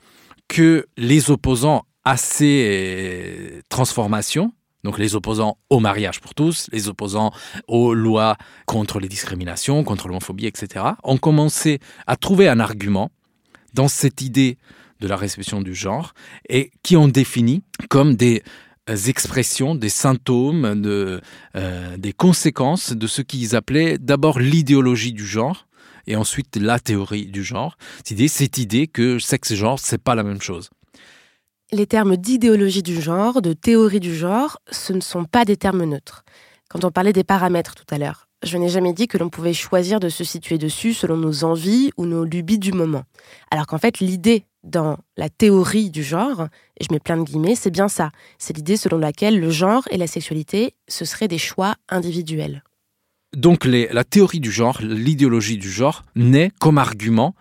que 0.49 0.87
les 0.97 1.31
opposants 1.31 1.85
à 2.03 2.17
ces 2.17 3.61
transformations 3.69 4.51
donc 4.83 4.99
les 4.99 5.15
opposants 5.15 5.57
au 5.69 5.79
mariage 5.79 6.21
pour 6.21 6.33
tous, 6.33 6.67
les 6.71 6.87
opposants 6.87 7.31
aux 7.67 7.93
lois 7.93 8.37
contre 8.65 8.99
les 8.99 9.09
discriminations, 9.09 9.83
contre 9.83 10.07
l'homophobie, 10.07 10.45
etc., 10.45 10.85
ont 11.03 11.17
commencé 11.17 11.79
à 12.05 12.15
trouver 12.15 12.47
un 12.47 12.59
argument 12.59 13.11
dans 13.73 13.87
cette 13.87 14.21
idée 14.21 14.57
de 14.99 15.07
la 15.07 15.15
réception 15.15 15.61
du 15.61 15.75
genre 15.75 16.13
et 16.49 16.71
qui 16.83 16.95
ont 16.97 17.07
défini 17.07 17.63
comme 17.89 18.15
des 18.15 18.43
euh, 18.89 18.95
expressions, 19.07 19.75
des 19.75 19.89
symptômes, 19.89 20.65
euh, 20.65 21.97
des 21.97 22.13
conséquences 22.13 22.93
de 22.93 23.07
ce 23.07 23.21
qu'ils 23.21 23.55
appelaient 23.55 23.97
d'abord 23.97 24.39
l'idéologie 24.39 25.13
du 25.13 25.25
genre 25.25 25.67
et 26.07 26.15
ensuite 26.15 26.55
la 26.55 26.79
théorie 26.79 27.27
du 27.27 27.43
genre. 27.43 27.77
Cette 27.97 28.11
idée, 28.11 28.27
cette 28.27 28.57
idée 28.57 28.87
que 28.87 29.19
sexe 29.19 29.51
et 29.51 29.55
genre, 29.55 29.79
c'est 29.79 30.01
pas 30.01 30.15
la 30.15 30.23
même 30.23 30.41
chose. 30.41 30.69
Les 31.73 31.85
termes 31.85 32.15
d'idéologie 32.15 32.81
du 32.81 33.01
genre, 33.01 33.41
de 33.41 33.51
théorie 33.51 33.99
du 33.99 34.15
genre, 34.15 34.61
ce 34.71 34.93
ne 34.93 35.01
sont 35.01 35.25
pas 35.25 35.43
des 35.43 35.57
termes 35.57 35.83
neutres. 35.83 36.23
Quand 36.69 36.85
on 36.85 36.91
parlait 36.91 37.11
des 37.11 37.25
paramètres 37.25 37.75
tout 37.75 37.93
à 37.93 37.97
l'heure, 37.97 38.29
je 38.41 38.57
n'ai 38.57 38.69
jamais 38.69 38.93
dit 38.93 39.09
que 39.09 39.17
l'on 39.17 39.27
pouvait 39.27 39.51
choisir 39.51 39.99
de 39.99 40.07
se 40.07 40.23
situer 40.23 40.57
dessus 40.57 40.93
selon 40.93 41.17
nos 41.17 41.43
envies 41.43 41.91
ou 41.97 42.05
nos 42.05 42.23
lubies 42.23 42.57
du 42.57 42.71
moment. 42.71 43.03
Alors 43.51 43.67
qu'en 43.67 43.79
fait, 43.79 43.99
l'idée 43.99 44.45
dans 44.63 44.97
la 45.17 45.27
théorie 45.27 45.89
du 45.89 46.03
genre, 46.03 46.47
et 46.79 46.85
je 46.85 46.93
mets 46.93 47.01
plein 47.01 47.17
de 47.17 47.23
guillemets, 47.23 47.55
c'est 47.55 47.71
bien 47.71 47.89
ça. 47.89 48.11
C'est 48.37 48.55
l'idée 48.55 48.77
selon 48.77 48.97
laquelle 48.97 49.37
le 49.37 49.49
genre 49.49 49.83
et 49.91 49.97
la 49.97 50.07
sexualité, 50.07 50.73
ce 50.87 51.03
seraient 51.03 51.27
des 51.27 51.37
choix 51.37 51.75
individuels. 51.89 52.63
Donc 53.35 53.65
la 53.65 54.03
théorie 54.05 54.39
du 54.39 54.51
genre, 54.51 54.81
l'idéologie 54.81 55.57
du 55.57 55.69
genre, 55.69 56.03
naît 56.15 56.49
comme 56.61 56.77
argument 56.77 57.35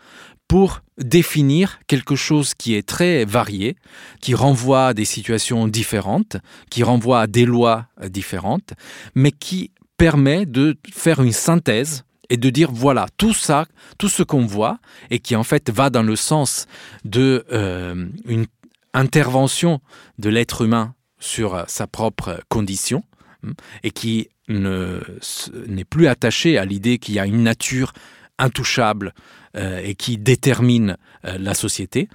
pour 0.48 0.82
définir 0.98 1.78
quelque 1.86 2.16
chose 2.16 2.54
qui 2.54 2.74
est 2.74 2.86
très 2.86 3.24
varié, 3.24 3.76
qui 4.20 4.34
renvoie 4.34 4.88
à 4.88 4.94
des 4.94 5.04
situations 5.04 5.68
différentes, 5.68 6.36
qui 6.70 6.82
renvoie 6.82 7.22
à 7.22 7.26
des 7.26 7.44
lois 7.44 7.86
différentes, 8.08 8.74
mais 9.14 9.32
qui 9.32 9.72
permet 9.96 10.46
de 10.46 10.76
faire 10.92 11.22
une 11.22 11.32
synthèse 11.32 12.04
et 12.28 12.36
de 12.36 12.50
dire 12.50 12.70
voilà 12.72 13.06
tout 13.16 13.34
ça, 13.34 13.66
tout 13.98 14.08
ce 14.08 14.22
qu'on 14.22 14.46
voit 14.46 14.78
et 15.10 15.18
qui 15.18 15.36
en 15.36 15.44
fait 15.44 15.70
va 15.70 15.90
dans 15.90 16.02
le 16.02 16.16
sens 16.16 16.66
de 17.04 17.44
euh, 17.52 18.06
une 18.26 18.46
intervention 18.94 19.80
de 20.18 20.28
l'être 20.28 20.62
humain 20.62 20.94
sur 21.18 21.64
sa 21.68 21.86
propre 21.86 22.40
condition 22.48 23.04
hein, 23.44 23.52
et 23.82 23.90
qui 23.90 24.28
n'est 24.48 25.84
plus 25.84 26.06
attaché 26.06 26.56
à 26.56 26.64
l'idée 26.64 26.98
qu'il 26.98 27.14
y 27.14 27.18
a 27.18 27.26
une 27.26 27.42
nature 27.42 27.92
intouchable 28.38 29.12
euh, 29.56 29.80
et 29.82 29.94
qui 29.94 30.18
détermine 30.18 30.96
euh, 31.24 31.38
la 31.38 31.54
société. 31.54 32.08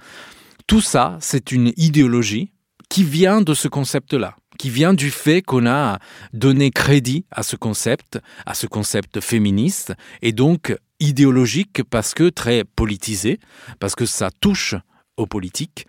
Tout 0.66 0.80
ça, 0.80 1.18
c'est 1.20 1.52
une 1.52 1.72
idéologie 1.76 2.52
qui 2.88 3.04
vient 3.04 3.40
de 3.40 3.54
ce 3.54 3.68
concept-là, 3.68 4.36
qui 4.58 4.70
vient 4.70 4.94
du 4.94 5.10
fait 5.10 5.42
qu'on 5.42 5.66
a 5.66 5.98
donné 6.32 6.70
crédit 6.70 7.24
à 7.30 7.42
ce 7.42 7.56
concept, 7.56 8.20
à 8.46 8.54
ce 8.54 8.66
concept 8.66 9.20
féministe, 9.20 9.94
et 10.20 10.32
donc 10.32 10.76
idéologique 11.00 11.82
parce 11.84 12.14
que 12.14 12.28
très 12.28 12.64
politisé, 12.64 13.40
parce 13.80 13.94
que 13.94 14.06
ça 14.06 14.30
touche 14.40 14.74
aux 15.16 15.26
politiques. 15.26 15.86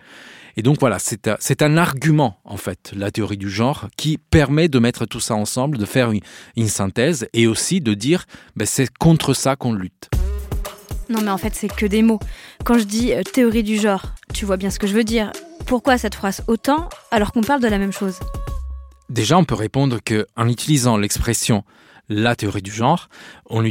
Et 0.55 0.61
donc 0.61 0.79
voilà, 0.79 0.97
c'est 0.99 1.61
un, 1.61 1.77
argument, 1.77 2.39
en 2.45 2.57
fait, 2.57 2.91
la 2.95 3.11
théorie 3.11 3.37
du 3.37 3.49
genre, 3.49 3.87
qui 3.97 4.17
permet 4.17 4.69
de 4.69 4.79
mettre 4.79 5.05
tout 5.05 5.19
ça 5.19 5.35
ensemble, 5.35 5.77
de 5.77 5.85
faire 5.85 6.11
une, 6.11 6.21
une 6.55 6.67
synthèse 6.67 7.27
et 7.33 7.47
aussi 7.47 7.81
de 7.81 7.93
dire, 7.93 8.25
ben, 8.55 8.65
c'est 8.65 8.95
contre 8.97 9.33
ça 9.33 9.55
qu'on 9.55 9.73
lutte. 9.73 10.09
Non 11.09 11.21
mais 11.21 11.31
en 11.31 11.37
fait 11.37 11.53
c'est 11.55 11.67
que 11.67 11.85
des 11.85 12.01
mots. 12.01 12.19
Quand 12.63 12.77
je 12.77 12.83
dis 12.83 13.13
euh, 13.13 13.23
théorie 13.23 13.63
du 13.63 13.77
genre, 13.79 14.03
tu 14.33 14.45
vois 14.45 14.57
bien 14.57 14.69
ce 14.69 14.79
que 14.79 14.87
je 14.87 14.93
veux 14.93 15.03
dire. 15.03 15.31
Pourquoi 15.65 15.97
cette 15.97 16.15
phrase 16.15 16.43
autant 16.47 16.89
alors 17.11 17.31
qu'on 17.31 17.41
parle 17.41 17.61
de 17.61 17.67
la 17.67 17.77
même 17.77 17.93
chose? 17.93 18.19
Déjà 19.09 19.37
on 19.37 19.45
peut 19.45 19.55
répondre 19.55 19.99
que 20.03 20.27
en 20.35 20.47
utilisant 20.47 20.97
l'expression 20.97 21.63
la 22.09 22.35
théorie 22.35 22.61
du 22.61 22.71
genre, 22.71 23.09
on 23.49 23.63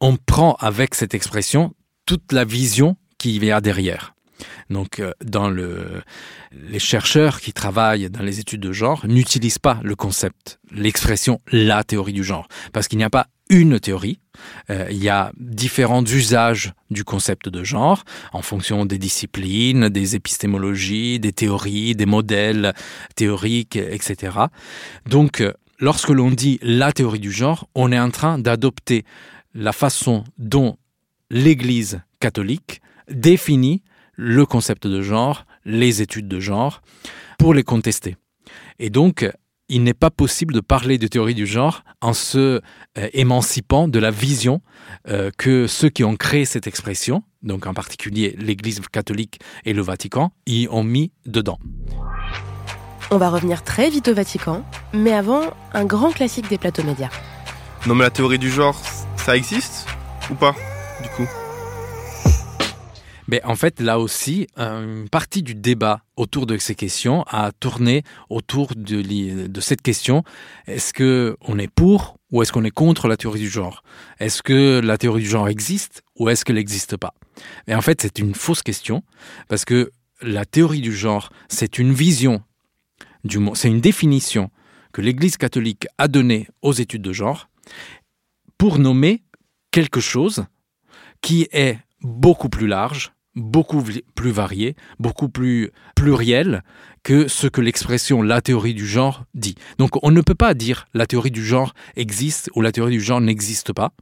on 0.00 0.16
prend 0.16 0.54
avec 0.54 0.94
cette 0.94 1.14
expression 1.14 1.74
toute 2.06 2.32
la 2.32 2.44
vision 2.44 2.96
qui 3.18 3.36
y 3.38 3.50
a 3.50 3.60
derrière. 3.60 4.14
Donc, 4.70 5.00
euh, 5.00 5.12
dans 5.24 5.50
le, 5.50 6.02
les 6.52 6.78
chercheurs 6.78 7.40
qui 7.40 7.52
travaillent 7.52 8.08
dans 8.08 8.22
les 8.22 8.40
études 8.40 8.60
de 8.60 8.72
genre 8.72 9.06
n'utilisent 9.06 9.58
pas 9.58 9.80
le 9.82 9.94
concept, 9.94 10.58
l'expression 10.70 11.40
la 11.52 11.84
théorie 11.84 12.12
du 12.12 12.24
genre, 12.24 12.48
parce 12.72 12.88
qu'il 12.88 12.98
n'y 12.98 13.04
a 13.04 13.10
pas 13.10 13.26
une 13.50 13.78
théorie. 13.80 14.20
Euh, 14.70 14.86
il 14.90 15.02
y 15.02 15.10
a 15.10 15.32
différents 15.36 16.04
usages 16.04 16.72
du 16.90 17.04
concept 17.04 17.50
de 17.50 17.62
genre 17.62 18.04
en 18.32 18.40
fonction 18.40 18.86
des 18.86 18.96
disciplines, 18.96 19.90
des 19.90 20.16
épistémologies, 20.16 21.20
des 21.20 21.32
théories, 21.32 21.94
des 21.94 22.06
modèles 22.06 22.72
théoriques, 23.16 23.76
etc. 23.76 24.38
Donc, 25.06 25.42
euh, 25.42 25.52
lorsque 25.78 26.08
l'on 26.08 26.30
dit 26.30 26.58
la 26.62 26.92
théorie 26.92 27.18
du 27.18 27.32
genre, 27.32 27.68
on 27.74 27.92
est 27.92 27.98
en 27.98 28.10
train 28.10 28.38
d'adopter 28.38 29.04
la 29.54 29.72
façon 29.72 30.24
dont 30.38 30.76
l'Église 31.28 32.00
catholique 32.20 32.80
définit 33.10 33.82
le 34.14 34.46
concept 34.46 34.86
de 34.86 35.02
genre, 35.02 35.44
les 35.64 36.02
études 36.02 36.28
de 36.28 36.40
genre, 36.40 36.82
pour 37.38 37.52
les 37.52 37.64
contester. 37.64 38.16
Et 38.78 38.90
donc, 38.90 39.28
il 39.70 39.84
n'est 39.84 39.94
pas 39.94 40.10
possible 40.10 40.52
de 40.52 40.60
parler 40.60 40.98
de 40.98 41.06
théorie 41.06 41.34
du 41.34 41.46
genre 41.46 41.82
en 42.02 42.12
se 42.12 42.60
euh, 42.98 43.08
émancipant 43.12 43.88
de 43.88 43.98
la 43.98 44.10
vision 44.10 44.60
euh, 45.08 45.30
que 45.38 45.66
ceux 45.66 45.88
qui 45.88 46.04
ont 46.04 46.16
créé 46.16 46.44
cette 46.44 46.66
expression, 46.66 47.22
donc 47.42 47.66
en 47.66 47.72
particulier 47.72 48.34
l'Église 48.36 48.80
catholique 48.92 49.38
et 49.64 49.72
le 49.72 49.80
Vatican, 49.80 50.32
y 50.46 50.66
ont 50.70 50.82
mis 50.82 51.12
dedans. 51.24 51.58
On 53.12 53.16
va 53.16 53.30
revenir 53.30 53.62
très 53.62 53.90
vite 53.90 54.08
au 54.08 54.14
Vatican, 54.14 54.64
mais 54.92 55.12
avant, 55.12 55.54
un 55.72 55.84
grand 55.84 56.10
classique 56.10 56.48
des 56.48 56.58
plateaux 56.58 56.84
médias. 56.84 57.10
Non 57.86 57.94
mais 57.94 58.04
la 58.04 58.10
théorie 58.10 58.38
du 58.38 58.50
genre, 58.50 58.78
ça 59.16 59.36
existe 59.36 59.86
ou 60.30 60.34
pas, 60.34 60.54
du 61.02 61.08
coup? 61.10 61.28
En 63.44 63.54
fait, 63.54 63.80
là 63.80 63.98
aussi, 63.98 64.46
une 64.56 65.08
partie 65.08 65.42
du 65.42 65.54
débat 65.54 66.02
autour 66.16 66.46
de 66.46 66.56
ces 66.58 66.74
questions 66.74 67.22
a 67.28 67.52
tourné 67.52 68.02
autour 68.28 68.72
de, 68.74 69.60
cette 69.60 69.82
question. 69.82 70.24
Est-ce 70.66 70.92
que 70.92 71.36
on 71.42 71.58
est 71.58 71.70
pour 71.72 72.16
ou 72.32 72.42
est-ce 72.42 72.52
qu'on 72.52 72.64
est 72.64 72.70
contre 72.70 73.08
la 73.08 73.16
théorie 73.16 73.40
du 73.40 73.48
genre? 73.48 73.82
Est-ce 74.18 74.42
que 74.42 74.80
la 74.80 74.98
théorie 74.98 75.22
du 75.22 75.28
genre 75.28 75.48
existe 75.48 76.02
ou 76.18 76.28
est-ce 76.28 76.44
qu'elle 76.44 76.56
n'existe 76.56 76.96
pas? 76.96 77.14
Et 77.66 77.74
en 77.74 77.80
fait, 77.80 78.02
c'est 78.02 78.18
une 78.18 78.34
fausse 78.34 78.62
question 78.62 79.02
parce 79.48 79.64
que 79.64 79.90
la 80.22 80.44
théorie 80.44 80.80
du 80.80 80.94
genre, 80.94 81.30
c'est 81.48 81.78
une 81.78 81.92
vision 81.92 82.42
du 83.24 83.38
mot, 83.38 83.54
c'est 83.54 83.68
une 83.68 83.80
définition 83.80 84.50
que 84.92 85.00
l'Église 85.00 85.36
catholique 85.36 85.86
a 85.98 86.08
donnée 86.08 86.48
aux 86.62 86.72
études 86.72 87.02
de 87.02 87.12
genre 87.12 87.48
pour 88.58 88.78
nommer 88.78 89.22
quelque 89.70 90.00
chose 90.00 90.46
qui 91.22 91.48
est 91.52 91.78
beaucoup 92.02 92.48
plus 92.48 92.66
large 92.66 93.12
beaucoup 93.36 93.82
plus 94.14 94.30
varié, 94.30 94.76
beaucoup 94.98 95.28
plus 95.28 95.70
pluriel 95.94 96.62
que 97.02 97.28
ce 97.28 97.46
que 97.46 97.60
l'expression 97.60 98.22
la 98.22 98.40
théorie 98.40 98.74
du 98.74 98.86
genre 98.86 99.24
dit. 99.34 99.54
Donc 99.78 100.02
on 100.04 100.10
ne 100.10 100.20
peut 100.20 100.34
pas 100.34 100.54
dire 100.54 100.86
la 100.94 101.06
théorie 101.06 101.30
du 101.30 101.44
genre 101.44 101.74
existe 101.96 102.50
ou 102.54 102.60
la 102.60 102.72
théorie 102.72 102.92
du 102.92 103.00
genre 103.00 103.20
n'existe 103.20 103.72
pas. 103.72 103.92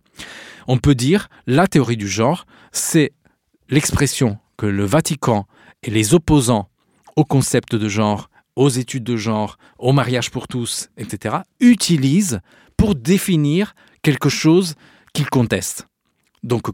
On 0.66 0.78
peut 0.78 0.94
dire 0.94 1.28
la 1.46 1.66
théorie 1.66 1.96
du 1.96 2.08
genre, 2.08 2.46
c'est 2.72 3.12
l'expression 3.68 4.38
que 4.56 4.66
le 4.66 4.84
Vatican 4.84 5.46
et 5.82 5.90
les 5.90 6.14
opposants 6.14 6.68
au 7.16 7.24
concept 7.24 7.74
de 7.74 7.88
genre, 7.88 8.30
aux 8.56 8.68
études 8.68 9.04
de 9.04 9.16
genre, 9.16 9.58
au 9.78 9.92
mariage 9.92 10.30
pour 10.30 10.48
tous, 10.48 10.88
etc., 10.96 11.36
utilisent 11.60 12.40
pour 12.76 12.94
définir 12.94 13.74
quelque 14.02 14.28
chose 14.28 14.74
qu'ils 15.12 15.30
contestent. 15.30 15.86
Donc 16.42 16.68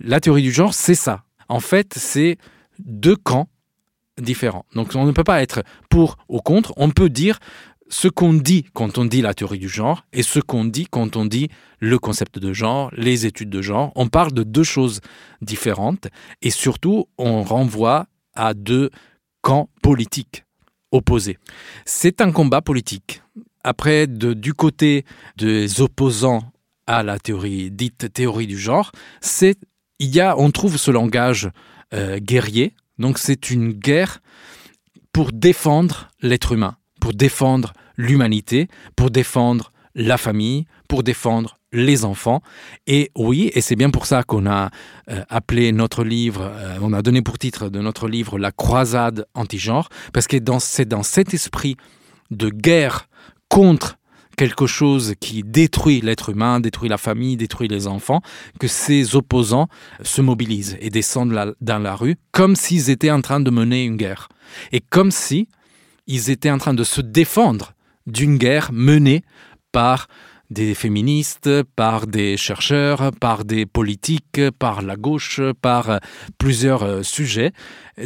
la 0.00 0.20
théorie 0.20 0.42
du 0.42 0.52
genre, 0.52 0.74
c'est 0.74 0.94
ça. 0.94 1.24
En 1.48 1.60
fait, 1.60 1.94
c'est 1.96 2.38
deux 2.78 3.16
camps 3.16 3.48
différents. 4.18 4.66
Donc 4.74 4.94
on 4.94 5.06
ne 5.06 5.12
peut 5.12 5.24
pas 5.24 5.42
être 5.42 5.62
pour 5.88 6.16
ou 6.28 6.40
contre, 6.40 6.72
on 6.76 6.90
peut 6.90 7.08
dire 7.08 7.38
ce 7.88 8.08
qu'on 8.08 8.34
dit 8.34 8.66
quand 8.74 8.98
on 8.98 9.04
dit 9.04 9.22
la 9.22 9.34
théorie 9.34 9.58
du 9.58 9.68
genre 9.68 10.04
et 10.12 10.22
ce 10.22 10.40
qu'on 10.40 10.64
dit 10.64 10.86
quand 10.90 11.16
on 11.16 11.24
dit 11.24 11.48
le 11.78 11.98
concept 11.98 12.38
de 12.38 12.52
genre, 12.52 12.90
les 12.96 13.26
études 13.26 13.50
de 13.50 13.62
genre. 13.62 13.92
On 13.94 14.08
parle 14.08 14.32
de 14.32 14.42
deux 14.42 14.64
choses 14.64 15.00
différentes 15.40 16.08
et 16.42 16.50
surtout 16.50 17.06
on 17.16 17.42
renvoie 17.42 18.06
à 18.34 18.54
deux 18.54 18.90
camps 19.40 19.70
politiques 19.82 20.44
opposés. 20.92 21.38
C'est 21.84 22.20
un 22.20 22.32
combat 22.32 22.62
politique. 22.62 23.22
Après, 23.64 24.06
du 24.06 24.54
côté 24.54 25.04
des 25.36 25.80
opposants 25.80 26.52
à 26.86 27.02
la 27.02 27.18
théorie 27.18 27.70
dite 27.70 28.12
théorie 28.12 28.46
du 28.46 28.58
genre, 28.58 28.92
c'est 29.20 29.58
il 29.98 30.14
y 30.14 30.20
a, 30.20 30.38
on 30.38 30.50
trouve 30.50 30.76
ce 30.76 30.90
langage 30.90 31.50
euh, 31.94 32.18
guerrier. 32.18 32.74
Donc 32.98 33.18
c'est 33.18 33.50
une 33.50 33.72
guerre 33.72 34.20
pour 35.12 35.32
défendre 35.32 36.08
l'être 36.20 36.52
humain, 36.52 36.76
pour 37.00 37.12
défendre 37.12 37.72
l'humanité, 37.96 38.68
pour 38.96 39.10
défendre 39.10 39.72
la 39.94 40.16
famille, 40.16 40.66
pour 40.88 41.02
défendre 41.02 41.58
les 41.72 42.04
enfants. 42.04 42.42
Et 42.86 43.10
oui, 43.16 43.50
et 43.54 43.60
c'est 43.60 43.76
bien 43.76 43.90
pour 43.90 44.06
ça 44.06 44.22
qu'on 44.22 44.46
a 44.46 44.70
euh, 45.10 45.22
appelé 45.28 45.72
notre 45.72 46.04
livre, 46.04 46.50
euh, 46.50 46.78
on 46.80 46.92
a 46.92 47.02
donné 47.02 47.22
pour 47.22 47.38
titre 47.38 47.68
de 47.68 47.80
notre 47.80 48.08
livre 48.08 48.38
La 48.38 48.52
croisade 48.52 49.26
anti-genre, 49.34 49.88
parce 50.12 50.26
que 50.26 50.38
c'est 50.60 50.86
dans 50.86 51.02
cet 51.02 51.34
esprit 51.34 51.76
de 52.30 52.48
guerre 52.48 53.08
contre 53.48 53.97
quelque 54.38 54.68
chose 54.68 55.14
qui 55.20 55.42
détruit 55.42 56.00
l'être 56.00 56.30
humain, 56.30 56.60
détruit 56.60 56.88
la 56.88 56.96
famille, 56.96 57.36
détruit 57.36 57.66
les 57.66 57.88
enfants, 57.88 58.22
que 58.60 58.68
ces 58.68 59.16
opposants 59.16 59.68
se 60.02 60.22
mobilisent 60.22 60.78
et 60.80 60.90
descendent 60.90 61.54
dans 61.60 61.78
la 61.78 61.94
rue 61.96 62.16
comme 62.30 62.54
s'ils 62.54 62.88
étaient 62.88 63.10
en 63.10 63.20
train 63.20 63.40
de 63.40 63.50
mener 63.50 63.84
une 63.84 63.96
guerre. 63.96 64.28
Et 64.70 64.80
comme 64.80 65.10
si 65.10 65.48
ils 66.06 66.30
étaient 66.30 66.52
en 66.52 66.58
train 66.58 66.72
de 66.72 66.84
se 66.84 67.00
défendre 67.00 67.74
d'une 68.06 68.38
guerre 68.38 68.70
menée 68.72 69.22
par 69.72 70.06
des 70.50 70.74
féministes, 70.74 71.50
par 71.76 72.06
des 72.06 72.36
chercheurs, 72.36 73.10
par 73.20 73.44
des 73.44 73.66
politiques, 73.66 74.40
par 74.58 74.82
la 74.82 74.96
gauche, 74.96 75.40
par 75.60 76.00
plusieurs 76.38 76.84
euh, 76.84 77.02
sujets. 77.02 77.52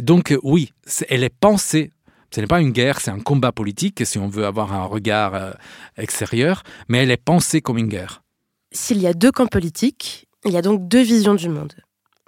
Donc 0.01 0.35
oui, 0.43 0.73
elle 1.07 1.23
est 1.23 1.33
pensée 1.33 1.91
ce 2.33 2.41
n'est 2.41 2.47
pas 2.47 2.61
une 2.61 2.71
guerre, 2.71 2.99
c'est 2.99 3.11
un 3.11 3.19
combat 3.19 3.51
politique, 3.51 4.03
si 4.05 4.17
on 4.17 4.27
veut 4.27 4.45
avoir 4.45 4.73
un 4.73 4.85
regard 4.85 5.35
euh, 5.35 5.51
extérieur, 5.97 6.63
mais 6.87 7.03
elle 7.03 7.11
est 7.11 7.17
pensée 7.17 7.61
comme 7.61 7.77
une 7.77 7.87
guerre. 7.87 8.23
S'il 8.71 8.99
y 8.99 9.05
a 9.05 9.13
deux 9.13 9.31
camps 9.31 9.45
politiques, 9.45 10.27
il 10.43 10.51
y 10.51 10.57
a 10.57 10.63
donc 10.63 10.87
deux 10.87 11.03
visions 11.03 11.35
du 11.35 11.47
monde. 11.47 11.73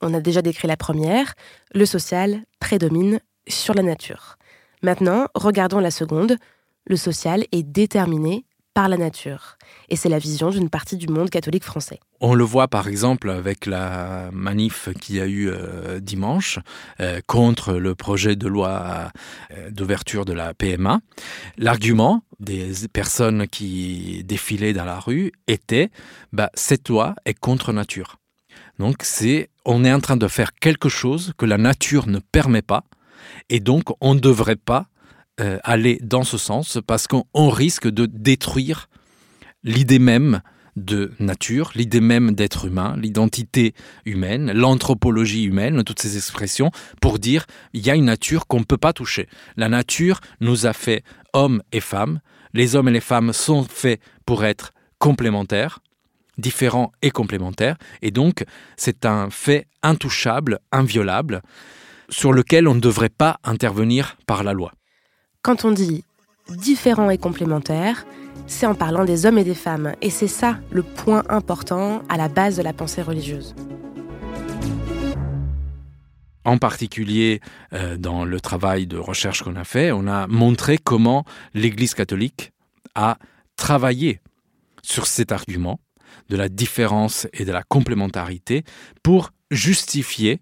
On 0.03 0.13
a 0.13 0.19
déjà 0.19 0.43
décrit 0.43 0.67
la 0.67 0.77
première, 0.77 1.33
le 1.73 1.87
social 1.87 2.43
prédomine 2.59 3.19
sur 3.47 3.73
la 3.73 3.81
nature. 3.81 4.35
Maintenant, 4.83 5.25
regardons 5.33 5.79
la 5.79 5.89
seconde, 5.89 6.37
le 6.85 6.97
social 6.97 7.45
est 7.51 7.63
déterminé 7.63 8.45
par 8.75 8.89
la 8.89 8.97
nature. 8.97 9.57
Et 9.89 9.95
c'est 9.95 10.09
la 10.09 10.19
vision 10.19 10.49
d'une 10.49 10.69
partie 10.69 10.97
du 10.97 11.07
monde 11.07 11.29
catholique 11.29 11.63
français. 11.63 11.99
On 12.19 12.35
le 12.35 12.43
voit 12.43 12.67
par 12.67 12.87
exemple 12.89 13.29
avec 13.29 13.65
la 13.65 14.29
manif 14.33 14.89
qu'il 14.99 15.15
y 15.15 15.21
a 15.21 15.25
eu 15.25 15.49
euh, 15.49 16.01
dimanche 16.01 16.59
euh, 16.99 17.21
contre 17.25 17.73
le 17.75 17.95
projet 17.95 18.35
de 18.35 18.47
loi 18.47 19.11
euh, 19.51 19.71
d'ouverture 19.71 20.25
de 20.25 20.33
la 20.33 20.53
PMA. 20.53 20.99
L'argument 21.57 22.21
des 22.41 22.73
personnes 22.91 23.47
qui 23.47 24.23
défilaient 24.25 24.73
dans 24.73 24.85
la 24.85 24.99
rue 24.99 25.31
était 25.47 25.89
bah, 26.33 26.51
cette 26.53 26.89
loi 26.89 27.15
est 27.25 27.39
contre 27.39 27.71
nature. 27.71 28.17
Donc 28.77 28.97
c'est 29.03 29.49
on 29.63 29.85
est 29.85 29.93
en 29.93 30.01
train 30.01 30.17
de 30.17 30.27
faire 30.27 30.53
quelque 30.53 30.89
chose 30.89 31.31
que 31.37 31.45
la 31.45 31.57
nature 31.57 32.07
ne 32.07 32.19
permet 32.19 32.61
pas 32.61 32.83
et 33.49 33.61
donc 33.61 33.83
on 34.01 34.15
ne 34.15 34.19
devrait 34.19 34.57
pas 34.57 34.87
euh, 35.41 35.59
aller 35.63 35.99
dans 36.01 36.23
ce 36.23 36.37
sens 36.37 36.79
parce 36.87 37.07
qu'on 37.07 37.49
risque 37.49 37.87
de 37.89 38.05
détruire 38.05 38.89
l'idée 39.63 39.99
même 39.99 40.41
de 40.75 41.11
nature, 41.19 41.71
l'idée 41.75 42.01
même 42.01 42.33
d'être 42.35 42.65
humain, 42.65 42.95
l'identité 42.97 43.73
humaine, 44.05 44.51
l'anthropologie 44.51 45.43
humaine, 45.43 45.83
toutes 45.83 46.01
ces 46.01 46.17
expressions, 46.17 46.71
pour 47.01 47.19
dire 47.19 47.45
il 47.73 47.85
y 47.85 47.89
a 47.89 47.95
une 47.95 48.05
nature 48.05 48.47
qu'on 48.47 48.59
ne 48.59 48.65
peut 48.65 48.77
pas 48.77 48.93
toucher. 48.93 49.27
La 49.55 49.69
nature 49.69 50.19
nous 50.41 50.65
a 50.65 50.73
fait 50.73 51.03
hommes 51.33 51.61
et 51.71 51.79
femmes. 51.79 52.19
Les 52.53 52.75
hommes 52.75 52.89
et 52.89 52.93
les 52.93 53.01
femmes 53.01 53.33
sont 53.33 53.63
faits 53.63 53.99
pour 54.25 54.45
être 54.45 54.71
complémentaires, 54.99 55.79
différents 56.37 56.91
et 57.01 57.11
complémentaires. 57.11 57.77
Et 58.01 58.11
donc, 58.11 58.45
c'est 58.77 59.05
un 59.05 59.29
fait 59.29 59.67
intouchable, 59.83 60.59
inviolable, 60.71 61.41
sur 62.09 62.33
lequel 62.33 62.67
on 62.67 62.75
ne 62.75 62.79
devrait 62.79 63.09
pas 63.09 63.39
intervenir 63.43 64.17
par 64.25 64.43
la 64.43 64.53
loi. 64.53 64.71
Quand 65.45 65.63
on 65.63 65.69
dit 65.69 66.03
différent 66.49 67.11
et 67.11 67.19
complémentaire, 67.19 68.07
c'est 68.47 68.65
en 68.65 68.73
parlant 68.73 69.05
des 69.05 69.27
hommes 69.27 69.37
et 69.37 69.43
des 69.43 69.53
femmes. 69.53 69.93
Et 70.01 70.09
c'est 70.09 70.27
ça 70.27 70.57
le 70.71 70.81
point 70.81 71.21
important 71.29 72.01
à 72.09 72.17
la 72.17 72.29
base 72.29 72.57
de 72.57 72.63
la 72.63 72.73
pensée 72.73 73.03
religieuse. 73.03 73.53
En 76.45 76.57
particulier, 76.57 77.41
euh, 77.73 77.95
dans 77.95 78.25
le 78.25 78.41
travail 78.41 78.87
de 78.87 78.97
recherche 78.97 79.43
qu'on 79.43 79.55
a 79.55 79.65
fait, 79.65 79.91
on 79.91 80.07
a 80.07 80.25
montré 80.25 80.79
comment 80.79 81.25
l'Église 81.53 81.93
catholique 81.93 82.51
a 82.95 83.19
travaillé 83.55 84.21
sur 84.81 85.05
cet 85.05 85.31
argument 85.31 85.79
de 86.27 86.37
la 86.37 86.49
différence 86.49 87.27
et 87.33 87.45
de 87.45 87.51
la 87.51 87.61
complémentarité 87.61 88.63
pour 89.03 89.29
justifier 89.51 90.41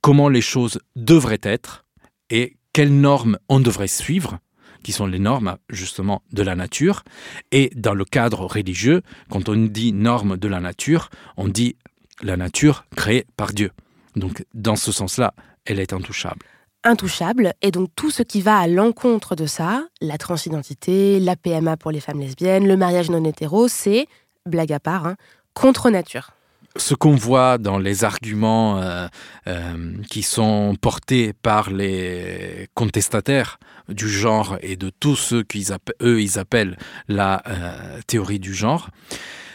comment 0.00 0.30
les 0.30 0.40
choses 0.40 0.78
devraient 0.96 1.42
être 1.42 1.84
et 2.30 2.56
quelles 2.72 2.92
normes 2.92 3.38
on 3.48 3.60
devrait 3.60 3.88
suivre, 3.88 4.38
qui 4.82 4.92
sont 4.92 5.06
les 5.06 5.18
normes 5.18 5.56
justement 5.68 6.22
de 6.32 6.42
la 6.42 6.56
nature. 6.56 7.04
Et 7.52 7.70
dans 7.74 7.94
le 7.94 8.04
cadre 8.04 8.44
religieux, 8.46 9.02
quand 9.30 9.48
on 9.48 9.56
dit 9.56 9.92
normes 9.92 10.36
de 10.36 10.48
la 10.48 10.60
nature, 10.60 11.10
on 11.36 11.48
dit 11.48 11.76
la 12.22 12.36
nature 12.36 12.84
créée 12.96 13.26
par 13.36 13.52
Dieu. 13.52 13.70
Donc 14.16 14.44
dans 14.54 14.76
ce 14.76 14.92
sens-là, 14.92 15.34
elle 15.64 15.80
est 15.80 15.92
intouchable. 15.92 16.46
Intouchable, 16.84 17.52
et 17.62 17.70
donc 17.70 17.90
tout 17.94 18.10
ce 18.10 18.24
qui 18.24 18.40
va 18.40 18.58
à 18.58 18.66
l'encontre 18.66 19.36
de 19.36 19.46
ça, 19.46 19.84
la 20.00 20.18
transidentité, 20.18 21.20
la 21.20 21.36
PMA 21.36 21.76
pour 21.76 21.92
les 21.92 22.00
femmes 22.00 22.18
lesbiennes, 22.18 22.66
le 22.66 22.76
mariage 22.76 23.08
non 23.08 23.24
hétéro, 23.24 23.68
c'est, 23.68 24.08
blague 24.46 24.72
à 24.72 24.80
part, 24.80 25.06
hein, 25.06 25.14
contre 25.54 25.90
nature 25.90 26.32
ce 26.76 26.94
qu'on 26.94 27.14
voit 27.14 27.58
dans 27.58 27.78
les 27.78 28.04
arguments 28.04 28.80
euh, 28.80 29.06
euh, 29.46 29.94
qui 30.10 30.22
sont 30.22 30.76
portés 30.80 31.32
par 31.32 31.70
les 31.70 32.68
contestataires 32.74 33.58
du 33.88 34.08
genre 34.08 34.56
et 34.62 34.76
de 34.76 34.90
tous 34.90 35.16
ceux 35.16 35.42
qu'eux 35.42 36.20
ils 36.20 36.38
appellent 36.38 36.78
la 37.08 37.42
euh, 37.46 38.00
théorie 38.06 38.38
du 38.38 38.54
genre, 38.54 38.90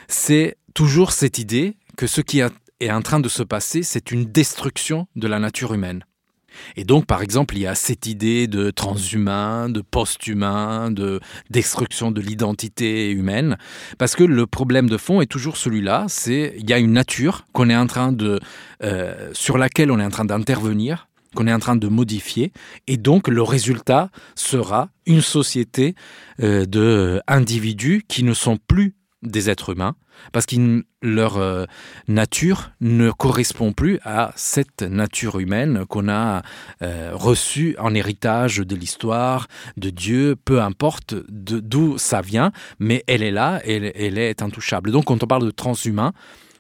c'est 0.08 0.58
toujours 0.74 1.12
cette 1.12 1.40
idée 1.40 1.78
que 1.96 2.08
ce 2.08 2.22
qui 2.22 2.42
est 2.80 2.92
en 2.92 3.02
train 3.02 3.20
de 3.20 3.30
se 3.30 3.44
passer, 3.44 3.84
c'est 3.84 4.12
une 4.12 4.26
destruction 4.26 5.08
de 5.16 5.28
la 5.28 5.40
nature 5.40 5.74
humaine. 5.74 6.04
Et 6.76 6.84
donc, 6.84 7.06
par 7.06 7.22
exemple, 7.22 7.56
il 7.56 7.62
y 7.62 7.68
a 7.68 7.76
cette 7.76 8.06
idée 8.06 8.48
de 8.48 8.72
transhumain, 8.72 9.70
de 9.70 9.82
post-humain, 9.82 10.92
de 10.92 11.20
destruction 11.50 12.12
de 12.12 12.22
l'identité 12.22 13.10
humaine, 13.12 13.58
parce 13.98 14.16
que 14.16 14.24
le 14.24 14.48
problème 14.48 14.90
de 14.90 14.98
fond 14.98 15.22
est 15.22 15.28
toujours 15.28 15.58
celui-là, 15.58 16.06
c'est 16.08 16.56
il 16.58 16.70
y 16.70 16.74
a 16.74 16.80
une 16.80 16.94
nature 16.94 17.46
qu'on 17.54 17.70
est 17.70 17.76
en 17.76 17.88
train 17.88 18.12
de, 18.12 18.40
euh, 18.84 19.30
sur 19.34 19.58
laquelle 19.58 19.92
on 19.92 20.00
est 20.00 20.06
en 20.06 20.10
train 20.10 20.26
d'intervenir, 20.26 21.08
qu'on 21.36 21.48
est 21.48 21.54
en 21.54 21.60
train 21.60 21.76
de 21.76 21.88
modifier, 21.88 22.52
et 22.88 22.98
donc 22.98 23.28
le 23.28 23.42
résultat 23.42 24.10
sera 24.36 24.90
une 25.06 25.22
société 25.22 25.96
euh, 26.42 26.66
d'individus 26.66 28.04
qui 28.08 28.24
ne 28.24 28.34
sont 28.34 28.58
plus 28.68 28.96
des 29.28 29.50
êtres 29.50 29.72
humains, 29.72 29.96
parce 30.32 30.46
que 30.46 30.84
leur 31.02 31.38
euh, 31.38 31.66
nature 32.08 32.72
ne 32.82 33.12
correspond 33.12 33.74
plus 33.74 34.00
à 34.04 34.32
cette 34.36 34.82
nature 34.82 35.40
humaine 35.40 35.86
qu'on 35.86 36.10
a 36.10 36.42
euh, 36.82 37.12
reçue 37.14 37.76
en 37.80 37.94
héritage 37.94 38.58
de 38.58 38.76
l'histoire, 38.76 39.48
de 39.78 39.90
Dieu, 39.90 40.36
peu 40.44 40.62
importe 40.62 41.16
d'où 41.30 41.98
ça 41.98 42.22
vient, 42.22 42.52
mais 42.80 43.04
elle 43.08 43.24
est 43.24 43.32
là, 43.32 43.62
elle, 43.66 43.92
elle 43.96 44.18
est 44.18 44.42
intouchable. 44.42 44.92
Donc 44.92 45.06
quand 45.06 45.24
on 45.24 45.28
parle 45.28 45.46
de 45.46 45.52
transhumain, 45.52 46.14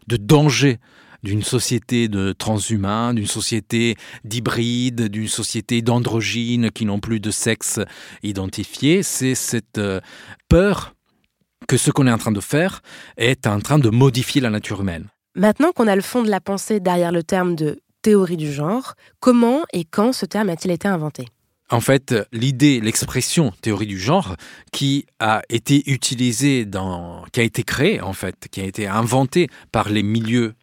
de 0.07 0.17
danger 0.17 0.79
d'une 1.23 1.43
société 1.43 2.07
de 2.07 2.33
transhumains, 2.33 3.13
d'une 3.13 3.27
société 3.27 3.95
d'hybrides, 4.23 5.09
d'une 5.09 5.27
société 5.27 5.81
d'androgynes 5.81 6.71
qui 6.71 6.85
n'ont 6.85 6.99
plus 6.99 7.19
de 7.19 7.31
sexe 7.31 7.79
identifié. 8.23 9.03
C'est 9.03 9.35
cette 9.35 9.77
euh, 9.77 9.99
peur 10.49 10.93
que 11.67 11.77
ce 11.77 11.91
qu'on 11.91 12.07
est 12.07 12.11
en 12.11 12.17
train 12.17 12.31
de 12.31 12.39
faire 12.39 12.81
est 13.17 13.45
en 13.47 13.59
train 13.59 13.79
de 13.79 13.89
modifier 13.89 14.41
la 14.41 14.49
nature 14.49 14.81
humaine. 14.81 15.07
Maintenant 15.35 15.71
qu'on 15.71 15.87
a 15.87 15.95
le 15.95 16.01
fond 16.01 16.23
de 16.23 16.29
la 16.29 16.41
pensée 16.41 16.79
derrière 16.79 17.11
le 17.11 17.23
terme 17.23 17.55
de 17.55 17.79
théorie 18.01 18.37
du 18.37 18.51
genre, 18.51 18.95
comment 19.19 19.63
et 19.73 19.83
quand 19.85 20.13
ce 20.13 20.25
terme 20.25 20.49
a-t-il 20.49 20.71
été 20.71 20.87
inventé? 20.87 21.27
En 21.69 21.81
fait, 21.81 22.15
l'idée, 22.31 22.79
l'expression 22.79 23.51
théorie 23.61 23.87
du 23.87 23.99
genre 23.99 24.37
qui 24.71 25.05
a 25.19 25.41
été 25.49 25.83
utilisée 25.91 26.63
dans, 26.63 27.25
qui 27.33 27.41
a 27.41 27.43
été 27.43 27.63
créée 27.63 27.99
en 27.99 28.13
fait, 28.13 28.47
qui 28.49 28.61
a 28.61 28.63
été 28.63 28.87
inventée 28.87 29.49
par 29.73 29.89
les 29.89 30.01
milieux 30.01 30.53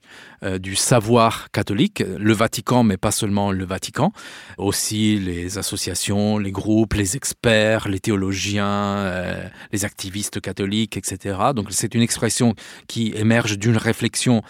euh, 0.45 0.59
du 0.59 0.75
savoir 0.77 1.51
catholique, 1.53 2.03
le 2.19 2.33
Vatican, 2.33 2.83
mais 2.83 2.97
pas 2.97 3.11
seulement 3.11 3.51
le 3.51 3.65
Vatican, 3.65 4.13
aussi 4.59 5.19
les 5.19 5.59
associations, 5.59 6.39
les 6.39 6.53
groupes, 6.53 6.95
les 6.95 7.17
experts, 7.17 7.89
les 7.89 8.01
théologiens, 8.01 8.67
euh, 8.67 9.49
les 9.73 9.85
activistes 9.85 10.41
catholiques, 10.41 10.97
etc. 10.97 11.39
Donc 11.55 11.69
c'est 11.71 11.95
une 11.95 12.03
expression 12.03 12.55
qui 12.89 13.13
émerge 13.17 13.59
d'une 13.59 13.77
réflexion 13.77 14.43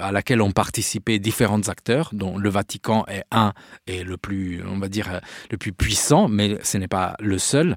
à 0.00 0.12
laquelle 0.12 0.42
ont 0.42 0.52
participé 0.52 1.18
différents 1.18 1.68
acteurs, 1.68 2.10
dont 2.12 2.36
le 2.36 2.50
Vatican 2.50 3.04
est 3.08 3.24
un 3.30 3.52
et 3.86 4.04
le 4.04 4.16
plus, 4.16 4.62
on 4.66 4.78
va 4.78 4.88
dire, 4.88 5.20
le 5.50 5.56
plus 5.56 5.72
puissant, 5.72 6.28
mais 6.28 6.58
ce 6.62 6.78
n'est 6.78 6.88
pas 6.88 7.16
le 7.18 7.38
seul. 7.38 7.76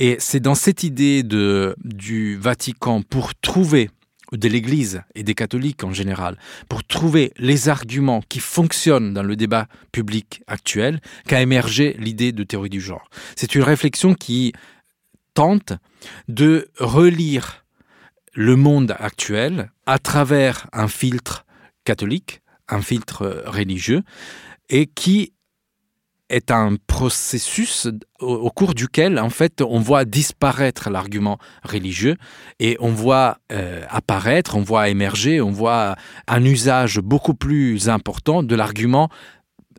Et 0.00 0.16
c'est 0.18 0.40
dans 0.40 0.54
cette 0.54 0.82
idée 0.82 1.22
de, 1.22 1.76
du 1.84 2.36
Vatican 2.36 3.02
pour 3.02 3.34
trouver 3.34 3.90
de 4.32 4.48
l'Église 4.48 5.02
et 5.14 5.22
des 5.22 5.34
catholiques 5.34 5.84
en 5.84 5.92
général, 5.92 6.36
pour 6.68 6.84
trouver 6.84 7.32
les 7.36 7.68
arguments 7.68 8.22
qui 8.28 8.40
fonctionnent 8.40 9.14
dans 9.14 9.22
le 9.22 9.36
débat 9.36 9.66
public 9.92 10.42
actuel, 10.46 11.00
qu'a 11.26 11.40
émergé 11.40 11.96
l'idée 11.98 12.32
de 12.32 12.44
théorie 12.44 12.70
du 12.70 12.80
genre. 12.80 13.08
C'est 13.36 13.54
une 13.54 13.62
réflexion 13.62 14.14
qui 14.14 14.52
tente 15.34 15.72
de 16.28 16.68
relire 16.78 17.64
le 18.34 18.56
monde 18.56 18.94
actuel 18.98 19.70
à 19.86 19.98
travers 19.98 20.68
un 20.72 20.88
filtre 20.88 21.44
catholique, 21.84 22.42
un 22.68 22.82
filtre 22.82 23.44
religieux, 23.46 24.02
et 24.68 24.86
qui 24.86 25.32
est 26.30 26.50
un 26.50 26.76
processus 26.86 27.88
au, 28.20 28.50
cours 28.50 28.74
duquel, 28.74 29.18
en 29.18 29.30
fait, 29.30 29.60
on 29.60 29.80
voit 29.80 30.04
disparaître 30.04 30.90
l'argument 30.90 31.38
religieux 31.62 32.16
et 32.58 32.76
on 32.80 32.90
voit 32.90 33.38
euh, 33.52 33.82
apparaître, 33.88 34.56
on 34.56 34.62
voit 34.62 34.88
émerger, 34.88 35.40
on 35.40 35.50
voit 35.50 35.96
un 36.26 36.44
usage 36.44 37.00
beaucoup 37.00 37.34
plus 37.34 37.88
important 37.88 38.42
de 38.42 38.54
l'argument 38.54 39.08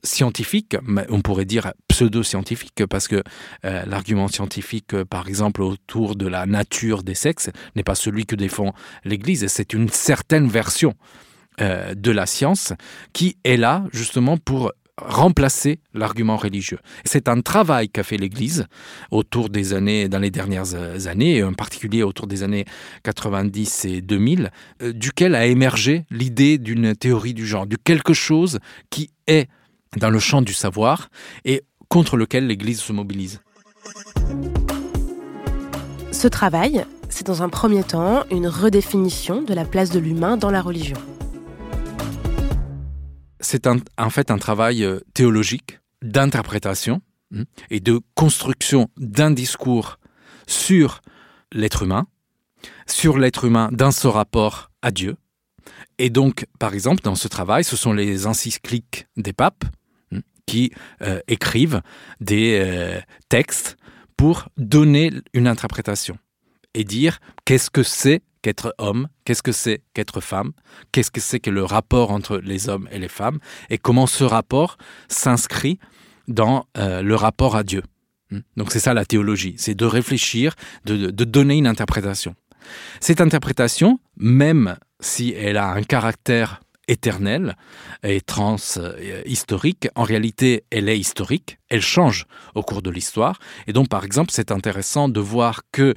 scientifique, 0.03 0.75
on 1.09 1.21
pourrait 1.21 1.45
dire 1.45 1.73
pseudo-scientifique, 1.87 2.85
parce 2.89 3.07
que 3.07 3.21
euh, 3.65 3.83
l'argument 3.85 4.27
scientifique, 4.27 5.03
par 5.03 5.27
exemple, 5.27 5.61
autour 5.61 6.15
de 6.15 6.27
la 6.27 6.45
nature 6.45 7.03
des 7.03 7.13
sexes, 7.13 7.49
n'est 7.75 7.83
pas 7.83 7.95
celui 7.95 8.25
que 8.25 8.35
défend 8.35 8.73
l'Église, 9.05 9.45
c'est 9.47 9.73
une 9.73 9.89
certaine 9.89 10.47
version 10.47 10.95
euh, 11.59 11.93
de 11.93 12.11
la 12.11 12.25
science 12.25 12.73
qui 13.13 13.37
est 13.43 13.57
là 13.57 13.83
justement 13.91 14.37
pour 14.37 14.71
remplacer 15.01 15.79
l'argument 15.93 16.37
religieux. 16.37 16.79
C'est 17.05 17.27
un 17.27 17.41
travail 17.41 17.89
qu'a 17.89 18.03
fait 18.03 18.17
l'Église 18.17 18.65
autour 19.09 19.49
des 19.49 19.73
années, 19.73 20.07
dans 20.07 20.19
les 20.19 20.31
dernières 20.31 20.75
années, 21.07 21.43
en 21.43 21.53
particulier 21.53 22.03
autour 22.03 22.27
des 22.27 22.43
années 22.43 22.65
90 23.03 23.85
et 23.85 24.01
2000, 24.01 24.51
euh, 24.81 24.93
duquel 24.93 25.35
a 25.35 25.45
émergé 25.45 26.05
l'idée 26.11 26.57
d'une 26.57 26.95
théorie 26.95 27.33
du 27.33 27.45
genre, 27.45 27.67
de 27.67 27.75
quelque 27.75 28.13
chose 28.13 28.59
qui 28.89 29.09
est 29.27 29.49
dans 29.97 30.09
le 30.09 30.19
champ 30.19 30.41
du 30.41 30.53
savoir 30.53 31.09
et 31.45 31.63
contre 31.89 32.15
lequel 32.15 32.47
l'Église 32.47 32.79
se 32.79 32.93
mobilise. 32.93 33.41
Ce 36.11 36.27
travail, 36.27 36.85
c'est 37.09 37.25
dans 37.25 37.43
un 37.43 37.49
premier 37.49 37.83
temps 37.83 38.23
une 38.31 38.47
redéfinition 38.47 39.41
de 39.41 39.53
la 39.53 39.65
place 39.65 39.89
de 39.89 39.99
l'humain 39.99 40.37
dans 40.37 40.51
la 40.51 40.61
religion 40.61 40.97
c'est 43.51 43.67
en 43.67 44.09
fait 44.09 44.31
un 44.31 44.37
travail 44.37 44.85
euh, 44.85 45.01
théologique 45.13 45.79
d'interprétation 46.01 47.01
hmm, 47.31 47.43
et 47.69 47.81
de 47.81 47.99
construction 48.15 48.89
d'un 48.95 49.31
discours 49.31 49.99
sur 50.47 51.01
l'être 51.51 51.83
humain, 51.83 52.07
sur 52.87 53.17
l'être 53.17 53.43
humain 53.43 53.67
dans 53.73 53.91
ce 53.91 54.07
rapport 54.07 54.71
à 54.81 54.91
Dieu. 54.91 55.17
Et 55.97 56.09
donc, 56.09 56.45
par 56.59 56.73
exemple, 56.73 57.01
dans 57.03 57.15
ce 57.15 57.27
travail, 57.27 57.65
ce 57.65 57.75
sont 57.75 57.91
les 57.91 58.25
encycliques 58.25 59.07
des 59.17 59.33
papes 59.33 59.65
hmm, 60.11 60.19
qui 60.45 60.71
euh, 61.01 61.19
écrivent 61.27 61.81
des 62.21 62.57
euh, 62.61 63.01
textes 63.27 63.75
pour 64.15 64.47
donner 64.55 65.11
une 65.33 65.47
interprétation 65.47 66.17
et 66.73 66.83
dire 66.83 67.19
qu'est-ce 67.45 67.69
que 67.69 67.83
c'est 67.83 68.21
qu'être 68.41 68.73
homme, 68.77 69.07
qu'est-ce 69.25 69.43
que 69.43 69.51
c'est 69.51 69.81
qu'être 69.93 70.21
femme, 70.21 70.51
qu'est-ce 70.91 71.11
que 71.11 71.21
c'est 71.21 71.39
que 71.39 71.49
le 71.49 71.63
rapport 71.63 72.11
entre 72.11 72.37
les 72.37 72.69
hommes 72.69 72.87
et 72.91 72.99
les 72.99 73.07
femmes, 73.07 73.39
et 73.69 73.77
comment 73.77 74.07
ce 74.07 74.23
rapport 74.23 74.77
s'inscrit 75.07 75.79
dans 76.27 76.65
euh, 76.77 77.01
le 77.01 77.15
rapport 77.15 77.55
à 77.55 77.63
Dieu. 77.63 77.83
Hmm? 78.31 78.39
Donc 78.57 78.71
c'est 78.71 78.79
ça 78.79 78.93
la 78.93 79.05
théologie, 79.05 79.55
c'est 79.57 79.75
de 79.75 79.85
réfléchir, 79.85 80.55
de, 80.85 81.09
donner 81.11 81.55
une 81.57 81.67
interprétation. 81.67 82.35
Cette 82.99 83.21
interprétation, 83.21 83.99
même 84.17 84.77
si 84.99 85.33
elle 85.33 85.57
a 85.57 85.71
un 85.71 85.83
caractère 85.83 86.61
éternel 86.87 87.55
et 88.03 88.21
trans-historique, 88.21 89.87
en 89.95 90.03
réalité, 90.03 90.63
elle 90.71 90.89
est 90.89 90.99
historique, 90.99 91.57
elle 91.69 91.81
change 91.81 92.25
au 92.53 92.63
cours 92.63 92.81
de 92.81 92.89
l'histoire. 92.89 93.39
Et 93.67 93.73
donc, 93.73 93.87
par 93.87 94.03
exemple, 94.03 94.31
c'est 94.31 94.51
intéressant 94.51 95.09
de 95.09 95.19
voir 95.19 95.61
que, 95.71 95.95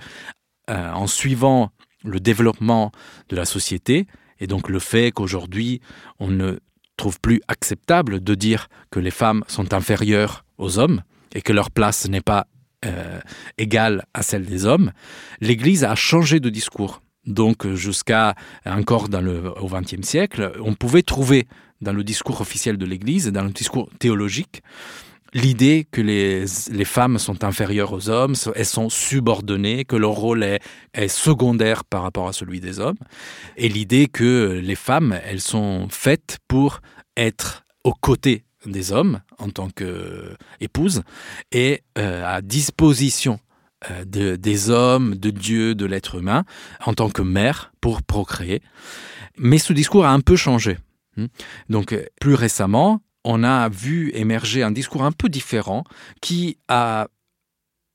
euh, 0.70 0.92
en 0.92 1.06
suivant 1.06 1.70
le 2.04 2.20
développement 2.20 2.92
de 3.28 3.36
la 3.36 3.44
société 3.44 4.06
et 4.40 4.46
donc 4.46 4.68
le 4.68 4.78
fait 4.78 5.12
qu'aujourd'hui 5.12 5.80
on 6.18 6.28
ne 6.28 6.58
trouve 6.96 7.20
plus 7.20 7.40
acceptable 7.48 8.22
de 8.22 8.34
dire 8.34 8.68
que 8.90 9.00
les 9.00 9.10
femmes 9.10 9.44
sont 9.48 9.74
inférieures 9.74 10.44
aux 10.58 10.78
hommes 10.78 11.02
et 11.34 11.42
que 11.42 11.52
leur 11.52 11.70
place 11.70 12.08
n'est 12.08 12.20
pas 12.20 12.46
euh, 12.84 13.20
égale 13.58 14.04
à 14.14 14.22
celle 14.22 14.44
des 14.44 14.66
hommes, 14.66 14.92
l'Église 15.40 15.84
a 15.84 15.94
changé 15.94 16.38
de 16.40 16.50
discours. 16.50 17.02
Donc 17.26 17.66
jusqu'à 17.74 18.34
encore 18.66 19.08
dans 19.08 19.22
le, 19.22 19.50
au 19.58 19.68
XXe 19.68 20.06
siècle, 20.06 20.52
on 20.60 20.74
pouvait 20.74 21.02
trouver 21.02 21.48
dans 21.80 21.92
le 21.92 22.04
discours 22.04 22.40
officiel 22.40 22.76
de 22.76 22.84
l'Église, 22.84 23.28
dans 23.28 23.44
le 23.44 23.50
discours 23.50 23.88
théologique, 23.98 24.62
l'idée 25.34 25.86
que 25.90 26.00
les, 26.00 26.44
les, 26.70 26.84
femmes 26.84 27.18
sont 27.18 27.44
inférieures 27.44 27.92
aux 27.92 28.08
hommes, 28.08 28.34
elles 28.54 28.64
sont 28.64 28.88
subordonnées, 28.88 29.84
que 29.84 29.96
leur 29.96 30.12
rôle 30.12 30.44
est, 30.44 31.08
secondaire 31.08 31.84
par 31.84 32.02
rapport 32.02 32.28
à 32.28 32.32
celui 32.32 32.60
des 32.60 32.80
hommes, 32.80 32.96
et 33.56 33.68
l'idée 33.68 34.06
que 34.06 34.60
les 34.62 34.76
femmes, 34.76 35.18
elles 35.24 35.40
sont 35.40 35.88
faites 35.90 36.38
pour 36.48 36.80
être 37.16 37.64
aux 37.82 37.94
côtés 37.94 38.44
des 38.64 38.92
hommes 38.92 39.20
en 39.38 39.50
tant 39.50 39.68
qu'épouses 39.68 41.02
et 41.52 41.82
euh, 41.98 42.24
à 42.24 42.40
disposition 42.40 43.38
euh, 43.90 44.04
de, 44.06 44.36
des 44.36 44.70
hommes, 44.70 45.16
de 45.16 45.30
Dieu, 45.30 45.74
de 45.74 45.84
l'être 45.84 46.14
humain, 46.14 46.44
en 46.86 46.94
tant 46.94 47.10
que 47.10 47.20
mère 47.20 47.72
pour 47.80 48.02
procréer. 48.02 48.62
Mais 49.36 49.58
ce 49.58 49.72
discours 49.72 50.06
a 50.06 50.12
un 50.12 50.20
peu 50.20 50.36
changé. 50.36 50.78
Hmm. 51.16 51.26
Donc 51.68 51.94
plus 52.20 52.34
récemment, 52.34 53.00
on 53.24 53.42
a 53.42 53.68
vu 53.68 54.10
émerger 54.14 54.62
un 54.62 54.70
discours 54.70 55.02
un 55.02 55.12
peu 55.12 55.28
différent 55.28 55.84
qui 56.20 56.58
a 56.68 57.08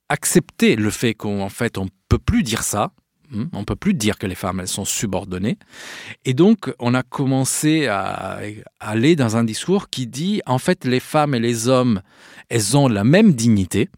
accepté 0.08 0.76
le 0.76 0.90
fait 0.90 1.14
qu'en 1.14 1.48
fait 1.48 1.78
on 1.78 1.88
peut 2.08 2.18
plus 2.18 2.42
dire 2.42 2.62
ça, 2.62 2.92
hmm, 3.30 3.44
on 3.52 3.64
peut 3.64 3.76
plus 3.76 3.94
dire 3.94 4.18
que 4.18 4.26
les 4.26 4.34
femmes 4.34 4.60
elles 4.60 4.68
sont 4.68 4.84
subordonnées, 4.84 5.58
et 6.24 6.34
donc 6.34 6.72
on 6.78 6.94
a 6.94 7.02
commencé 7.02 7.86
à 7.86 8.40
aller 8.80 9.16
dans 9.16 9.36
un 9.36 9.44
discours 9.44 9.88
qui 9.88 10.06
dit 10.06 10.42
en 10.46 10.58
fait 10.58 10.84
les 10.84 11.00
femmes 11.00 11.34
et 11.34 11.40
les 11.40 11.68
hommes 11.68 12.02
elles 12.48 12.76
ont 12.76 12.88
la 12.88 13.04
même 13.04 13.32
dignité, 13.32 13.88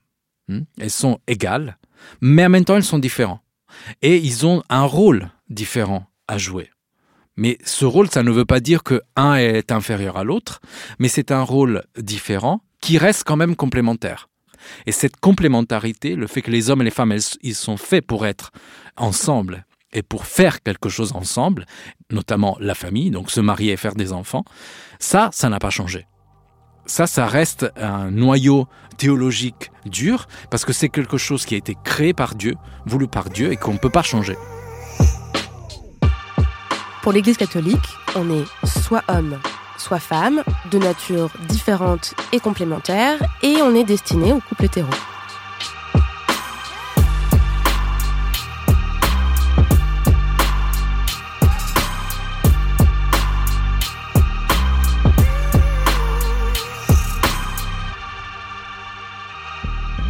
hmm, 0.49 0.61
elles 0.79 0.91
sont 0.91 1.19
égales, 1.27 1.79
mais 2.21 2.45
en 2.45 2.51
même 2.51 2.65
temps 2.65 2.77
elles 2.77 2.85
sont 2.85 2.99
différents 2.99 3.41
et 4.03 4.19
ils 4.19 4.47
ont 4.47 4.63
un 4.69 4.85
rôle 4.85 5.31
différent 5.49 6.07
à 6.29 6.37
jouer. 6.39 6.71
Mais 7.37 7.59
ce 7.65 7.85
rôle, 7.85 8.11
ça 8.11 8.23
ne 8.23 8.31
veut 8.31 8.45
pas 8.45 8.61
dire 8.61 8.83
que 8.83 9.01
un 9.17 9.35
est 9.35 9.73
inférieur 9.73 10.17
à 10.17 10.25
l'autre, 10.25 10.61
mais 10.99 11.09
c'est 11.09 11.31
un 11.31 11.43
rôle 11.43 11.83
différent 11.97 12.61
qui 12.81 12.99
reste 12.99 13.25
quand 13.25 13.37
même 13.37 13.57
complémentaire. 13.57 14.29
Et 14.87 14.93
cette 14.93 15.17
complémentarité, 15.17 16.15
le 16.15 16.27
fait 16.27 16.43
que 16.43 16.51
les 16.51 16.71
hommes 16.71 16.83
et 16.83 16.85
les 16.85 16.91
femmes, 16.91 17.17
ils 17.43 17.55
sont 17.55 17.77
faits 17.77 18.07
pour 18.07 18.27
être 18.27 18.51
ensemble 18.97 19.65
et 19.93 20.03
pour 20.03 20.27
faire 20.27 20.63
quelque 20.63 20.89
chose 20.89 21.13
ensemble, 21.15 21.67
notamment 22.11 22.57
la 22.61 22.75
famille, 22.75 23.11
donc 23.11 23.31
se 23.31 23.41
marier 23.41 23.73
et 23.73 23.77
faire 23.77 23.95
des 23.95 24.13
enfants, 24.13 24.45
ça, 24.99 25.31
ça 25.33 25.49
n'a 25.49 25.59
pas 25.59 25.71
changé. 25.71 26.07
Ça, 26.87 27.07
ça 27.07 27.27
reste 27.27 27.71
un 27.77 28.11
noyau 28.11 28.67
théologique 28.97 29.71
dur, 29.87 30.27
parce 30.51 30.65
que 30.65 30.73
c'est 30.73 30.89
quelque 30.89 31.19
chose 31.19 31.45
qui 31.45 31.55
a 31.55 31.59
été 31.59 31.77
créé 31.85 32.13
par 32.13 32.35
Dieu, 32.35 32.57
voulu 32.87 33.07
par 33.07 33.31
Dieu, 33.31 33.53
et 33.53 33.57
qu'on 33.57 33.75
ne 33.75 33.79
peut 33.79 33.91
pas 33.91 34.03
changer. 34.03 34.37
Pour 37.03 37.11
l'Église 37.11 37.37
catholique, 37.37 37.99
on 38.15 38.31
est 38.31 38.45
soit 38.65 39.03
homme, 39.09 39.41
soit 39.77 39.99
femme, 39.99 40.45
de 40.71 40.79
nature 40.79 41.31
différente 41.49 42.15
et 42.31 42.39
complémentaire, 42.39 43.19
et 43.43 43.57
on 43.61 43.75
est 43.75 43.83
destiné 43.83 44.33
au 44.33 44.39
couple 44.39 44.67
hétéro. 44.67 44.89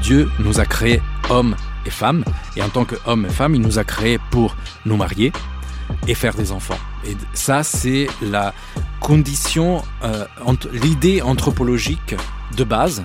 Dieu 0.03 0.31
nous 0.41 0.61
a 0.61 0.67
créés 0.67 1.01
hommes 1.31 1.57
et 1.87 1.91
femmes, 1.91 2.23
et 2.55 2.63
en 2.63 2.69
tant 2.69 2.85
qu'hommes 2.85 3.25
et 3.25 3.33
femmes, 3.33 3.55
il 3.55 3.63
nous 3.63 3.79
a 3.79 3.85
créés 3.85 4.19
pour 4.31 4.57
nous 4.85 4.97
marier 4.97 5.33
et 6.07 6.15
faire 6.15 6.35
des 6.35 6.53
enfants. 6.53 6.79
Et 7.07 7.17
ça, 7.35 7.63
c'est 7.63 8.07
la 8.21 8.55
condition, 9.01 9.83
euh, 10.05 10.25
l'idée 10.73 11.23
anthropologique 11.23 12.15
de 12.57 12.65
base, 12.65 13.05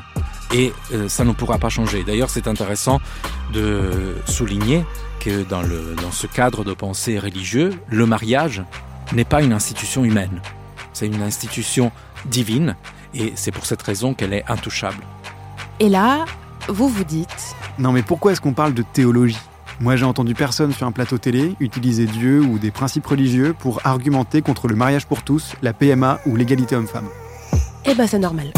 et 0.53 0.71
euh, 0.93 1.09
ça 1.09 1.23
ne 1.23 1.31
pourra 1.31 1.57
pas 1.57 1.69
changer. 1.69 2.03
D'ailleurs, 2.03 2.29
c'est 2.29 2.47
intéressant 2.47 3.01
de 3.53 4.15
souligner 4.25 4.85
que 5.19 5.43
dans, 5.43 5.61
le, 5.61 5.95
dans 6.01 6.11
ce 6.11 6.27
cadre 6.27 6.63
de 6.63 6.73
pensée 6.73 7.19
religieux, 7.19 7.79
le 7.89 8.05
mariage 8.05 8.63
n'est 9.13 9.25
pas 9.25 9.41
une 9.41 9.53
institution 9.53 10.05
humaine, 10.05 10.41
c'est 10.93 11.07
une 11.07 11.21
institution 11.21 11.91
divine, 12.25 12.75
et 13.13 13.33
c'est 13.35 13.51
pour 13.51 13.65
cette 13.65 13.81
raison 13.81 14.13
qu'elle 14.13 14.33
est 14.33 14.43
intouchable. 14.47 15.03
Et 15.79 15.89
là, 15.89 16.25
vous 16.67 16.89
vous 16.89 17.03
dites... 17.03 17.55
Non 17.79 17.91
mais 17.91 18.01
pourquoi 18.01 18.31
est-ce 18.31 18.41
qu'on 18.41 18.53
parle 18.53 18.73
de 18.73 18.83
théologie? 18.93 19.37
Moi 19.79 19.95
j'ai 19.95 20.05
entendu 20.05 20.33
personne 20.33 20.73
sur 20.73 20.87
un 20.87 20.91
plateau 20.91 21.19
télé 21.19 21.53
utiliser 21.59 22.07
Dieu 22.07 22.41
ou 22.41 22.57
des 22.57 22.71
principes 22.71 23.05
religieux 23.05 23.53
pour 23.57 23.85
argumenter 23.85 24.41
contre 24.41 24.67
le 24.67 24.75
mariage 24.75 25.05
pour 25.05 25.21
tous, 25.21 25.53
la 25.61 25.71
PMA 25.71 26.19
ou 26.25 26.35
l'égalité 26.35 26.75
homme-femme. 26.75 27.07
Eh 27.85 27.93
ben 27.93 28.07
c'est 28.07 28.17
normal. 28.17 28.51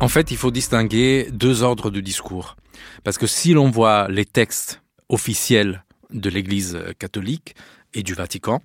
En 0.00 0.08
fait, 0.08 0.30
il 0.30 0.36
faut 0.36 0.50
distinguer 0.50 1.30
deux 1.32 1.62
ordres 1.62 1.90
de 1.90 1.98
discours. 2.00 2.56
Parce 3.04 3.16
que 3.16 3.26
si 3.26 3.54
l'on 3.54 3.70
voit 3.70 4.06
les 4.08 4.26
textes 4.26 4.82
officiels 5.08 5.82
de 6.12 6.28
l'Église 6.28 6.78
catholique 6.98 7.54
et 7.94 8.02
du 8.02 8.14
Vatican, 8.14 8.60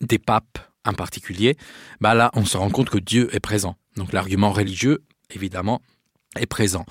des 0.00 0.18
papes 0.18 0.58
en 0.84 0.94
particulier, 0.94 1.56
bah 2.00 2.14
là, 2.14 2.30
on 2.34 2.44
se 2.44 2.56
rend 2.56 2.70
compte 2.70 2.90
que 2.90 2.98
Dieu 2.98 3.34
est 3.34 3.40
présent. 3.40 3.76
Donc 3.96 4.12
l'argument 4.12 4.50
religieux, 4.50 5.02
évidemment, 5.30 5.82
est 6.36 6.46
présent. 6.46 6.84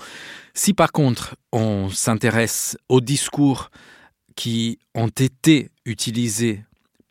Si 0.54 0.74
par 0.74 0.92
contre, 0.92 1.36
on 1.52 1.88
s'intéresse 1.90 2.76
aux 2.88 3.00
discours 3.00 3.70
qui 4.36 4.78
ont 4.94 5.08
été 5.08 5.70
utilisés 5.84 6.64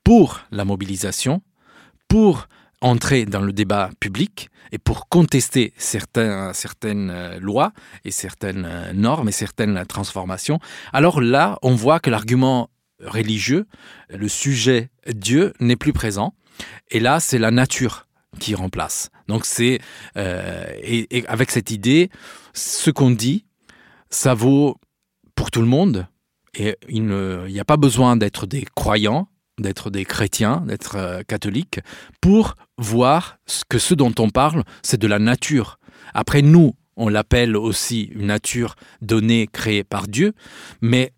pour 0.03 0.41
la 0.51 0.65
mobilisation, 0.65 1.41
pour 2.07 2.47
entrer 2.81 3.25
dans 3.25 3.41
le 3.41 3.51
débat 3.51 3.89
public 3.99 4.49
et 4.71 4.77
pour 4.77 5.09
contester 5.09 5.73
certaines 5.77 7.09
euh, 7.09 7.39
lois 7.39 7.73
et 8.05 8.11
certaines 8.11 8.65
euh, 8.65 8.93
normes 8.93 9.29
et 9.29 9.33
certaines 9.33 9.85
transformations, 9.85 10.59
alors 10.93 11.19
là, 11.21 11.59
on 11.61 11.75
voit 11.75 11.99
que 11.99 12.09
l'argument 12.09 12.69
religieux, 13.01 13.65
le 14.09 14.27
sujet 14.27 14.89
Dieu 15.07 15.53
n'est 15.59 15.75
plus 15.75 15.93
présent. 15.93 16.33
Et 16.91 16.99
là, 16.99 17.19
c'est 17.19 17.39
la 17.39 17.51
nature 17.51 18.07
qui 18.39 18.55
remplace. 18.55 19.09
Donc 19.27 19.45
c'est 19.45 19.79
euh, 20.17 20.65
et, 20.81 21.25
avec 21.27 21.51
cette 21.51 21.71
idée, 21.71 22.09
ce 22.53 22.91
qu'on 22.91 23.11
dit, 23.11 23.45
ça 24.09 24.33
vaut 24.33 24.77
pour 25.35 25.51
tout 25.51 25.61
le 25.61 25.67
monde. 25.67 26.07
Et 26.55 26.77
il 26.87 27.05
n'y 27.05 27.59
a 27.59 27.65
pas 27.65 27.77
besoin 27.77 28.17
d'être 28.17 28.47
des 28.47 28.65
croyants 28.75 29.29
d'être 29.59 29.89
des 29.89 30.05
chrétiens, 30.05 30.63
d'être 30.65 30.95
euh, 30.95 31.21
catholiques, 31.27 31.79
pour 32.21 32.55
voir 32.77 33.37
que 33.67 33.77
ce 33.77 33.93
dont 33.93 34.13
on 34.19 34.29
parle, 34.29 34.63
c'est 34.81 34.99
de 34.99 35.07
la 35.07 35.19
nature. 35.19 35.79
Après, 36.13 36.41
nous, 36.41 36.75
on 36.95 37.09
l'appelle 37.09 37.55
aussi 37.55 38.03
une 38.13 38.27
nature 38.27 38.75
donnée, 39.01 39.47
créée 39.51 39.83
par 39.83 40.07
Dieu, 40.07 40.33
mais 40.81 41.13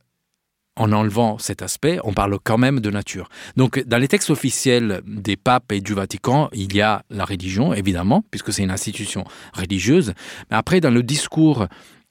en 0.78 0.92
enlevant 0.92 1.38
cet 1.38 1.62
aspect, 1.62 2.00
on 2.04 2.14
parle 2.14 2.38
quand 2.42 2.58
même 2.58 2.80
de 2.80 2.90
nature. 2.90 3.30
Donc, 3.58 3.84
dans 3.86 3.98
les 3.98 4.08
textes 4.08 4.30
officiels 4.30 5.02
des 5.06 5.36
papes 5.36 5.72
et 5.72 5.82
du 5.82 5.94
Vatican, 5.94 6.50
il 6.54 6.74
y 6.76 6.82
a 6.82 7.04
la 7.10 7.26
religion, 7.26 7.74
évidemment, 7.74 8.24
puisque 8.32 8.54
c'est 8.54 8.64
une 8.64 8.72
institution 8.72 9.26
religieuse. 9.54 10.14
Mais 10.50 10.58
après, 10.58 10.80
dans 10.80 10.92
le 10.92 11.04
discours 11.04 11.68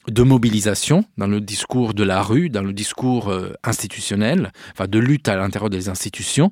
de 0.08 0.22
mobilisation 0.22 1.04
dans 1.18 1.26
le 1.26 1.40
discours 1.40 1.94
de 1.94 2.02
la 2.04 2.22
rue, 2.22 2.48
dans 2.48 2.62
le 2.62 2.72
discours 2.72 3.28
euh, 3.28 3.52
institutionnel, 3.62 4.50
enfin 4.72 4.88
de 4.88 4.98
lutte 4.98 5.28
à 5.28 5.36
l'intérieur 5.36 5.70
des 5.70 5.88
institutions, 5.88 6.50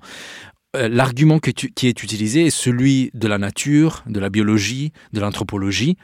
euh, 0.77 0.89
l'argument 0.89 1.39
qui 1.39 1.51
est 1.89 2.03
utilisé 2.03 2.47
est 2.47 2.51
celui 2.51 3.11
de 3.15 3.27
la 3.27 3.39
nature, 3.39 4.05
de 4.07 4.21
la 4.21 4.29
biologie, 4.29 4.93
de 5.13 5.21
l'anthropologie, 5.21 5.97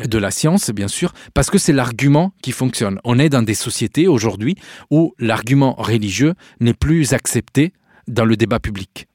de 0.00 0.18
la 0.18 0.30
science, 0.30 0.70
bien 0.70 0.88
sûr, 0.88 1.12
parce 1.34 1.50
que 1.50 1.58
c'est 1.58 1.72
l'argument 1.72 2.32
qui 2.42 2.52
fonctionne. 2.52 3.00
On 3.04 3.18
est 3.18 3.28
dans 3.28 3.42
des 3.42 3.54
sociétés 3.54 4.08
aujourd'hui 4.08 4.56
où 4.90 5.14
l'argument 5.18 5.74
religieux 5.78 6.34
n'est 6.60 6.74
plus 6.74 7.12
accepté 7.12 7.72
dans 8.08 8.24
le 8.24 8.36
débat 8.36 8.60
public. 8.60 9.06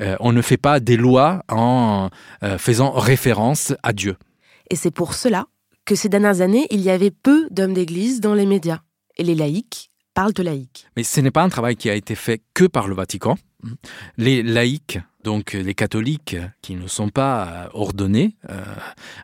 Euh, 0.00 0.16
on 0.20 0.32
ne 0.32 0.42
fait 0.42 0.56
pas 0.56 0.80
des 0.80 0.96
lois 0.96 1.42
en 1.48 2.10
euh, 2.42 2.58
faisant 2.58 2.92
référence 2.92 3.74
à 3.82 3.92
Dieu. 3.92 4.16
Et 4.70 4.76
c'est 4.76 4.90
pour 4.90 5.14
cela 5.14 5.46
que 5.84 5.94
ces 5.94 6.08
dernières 6.08 6.40
années, 6.40 6.66
il 6.70 6.80
y 6.80 6.90
avait 6.90 7.10
peu 7.10 7.46
d'hommes 7.50 7.74
d'église 7.74 8.20
dans 8.20 8.34
les 8.34 8.46
médias. 8.46 8.80
Et 9.16 9.22
les 9.22 9.34
laïcs 9.34 9.90
parlent 10.14 10.32
de 10.32 10.42
laïcs. 10.42 10.86
Mais 10.96 11.02
ce 11.02 11.20
n'est 11.20 11.30
pas 11.30 11.42
un 11.42 11.48
travail 11.48 11.76
qui 11.76 11.88
a 11.88 11.94
été 11.94 12.14
fait 12.14 12.42
que 12.54 12.64
par 12.64 12.88
le 12.88 12.94
Vatican. 12.94 13.36
Les 14.16 14.42
laïcs, 14.42 14.98
donc 15.26 15.54
les 15.54 15.74
catholiques 15.74 16.36
qui 16.62 16.76
ne 16.76 16.86
sont 16.86 17.08
pas 17.08 17.68
ordonnés 17.74 18.36
euh, 18.48 18.62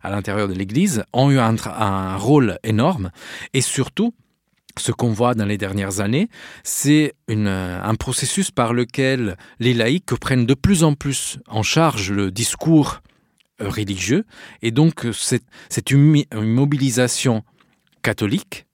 à 0.03 0.11
l'intérieur 0.11 0.49
de 0.49 0.53
l'Église, 0.53 1.05
ont 1.13 1.31
eu 1.31 1.39
un, 1.39 2.17
rôle 2.17 2.59
énorme. 2.65 3.13
Et 3.55 3.61
surtout, 3.61 4.13
ce 4.77 4.91
qu'on 4.91 5.13
voit 5.13 5.37
dans 5.37 5.45
les 5.45 5.59
dernières 5.59 6.01
années, 6.01 6.29
c'est 6.65 7.15
un 7.29 7.95
processus 7.95 8.51
par 8.51 8.73
lequel 8.73 9.37
les 9.61 9.75
laïcs 9.75 10.17
prennent 10.21 10.45
de 10.45 10.55
plus 10.55 10.83
en 10.83 10.95
plus 10.95 11.39
en 11.47 11.63
charge 11.63 12.11
le 12.11 12.33
discours 12.33 13.01
religieux. 13.61 14.25
Et 14.61 14.73
donc, 14.73 15.07
c'est 15.13 15.91
une 15.93 16.25
mobilisation 16.35 17.45
catholique, 18.03 18.67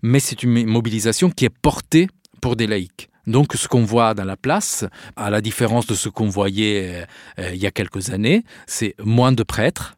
mais 0.00 0.20
c'est 0.20 0.44
une 0.44 0.64
mobilisation 0.66 1.28
qui 1.28 1.44
est 1.44 1.58
portée 1.60 2.06
pour 2.40 2.54
des 2.54 2.68
laïcs. 2.68 3.08
Donc 3.26 3.54
ce 3.54 3.68
qu'on 3.68 3.84
voit 3.84 4.14
dans 4.14 4.24
la 4.24 4.36
place, 4.36 4.84
à 5.16 5.30
la 5.30 5.40
différence 5.40 5.86
de 5.86 5.94
ce 5.94 6.08
qu'on 6.08 6.28
voyait 6.28 7.06
euh, 7.38 7.50
il 7.52 7.60
y 7.60 7.66
a 7.66 7.70
quelques 7.70 8.10
années, 8.10 8.44
c'est 8.66 8.94
moins 9.02 9.32
de 9.32 9.42
prêtres, 9.42 9.96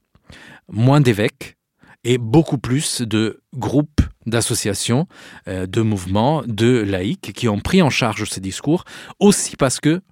moins 0.71 1.01
d'évêques 1.01 1.57
et 2.05 2.19
beaucoup 2.19 2.59
plus 2.59 3.01
de 3.01 3.41
groupes, 3.57 4.03
d'associations, 4.27 5.07
euh, 5.49 5.67
de 5.67 5.81
mouvements, 5.81 6.43
de 6.47 6.83
laïcs 6.83 7.33
qui 7.33 7.49
ont 7.49 7.61
pris 7.61 7.83
en 7.83 7.91
charge 7.91 8.25
ces 8.25 8.41
discours, 8.41 8.85
aussi 9.21 9.57
parce 9.57 9.81
que 9.81 10.03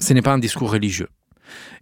ce 0.00 0.12
n'est 0.12 0.22
pas 0.22 0.32
un 0.32 0.38
discours 0.38 0.70
religieux. 0.70 1.08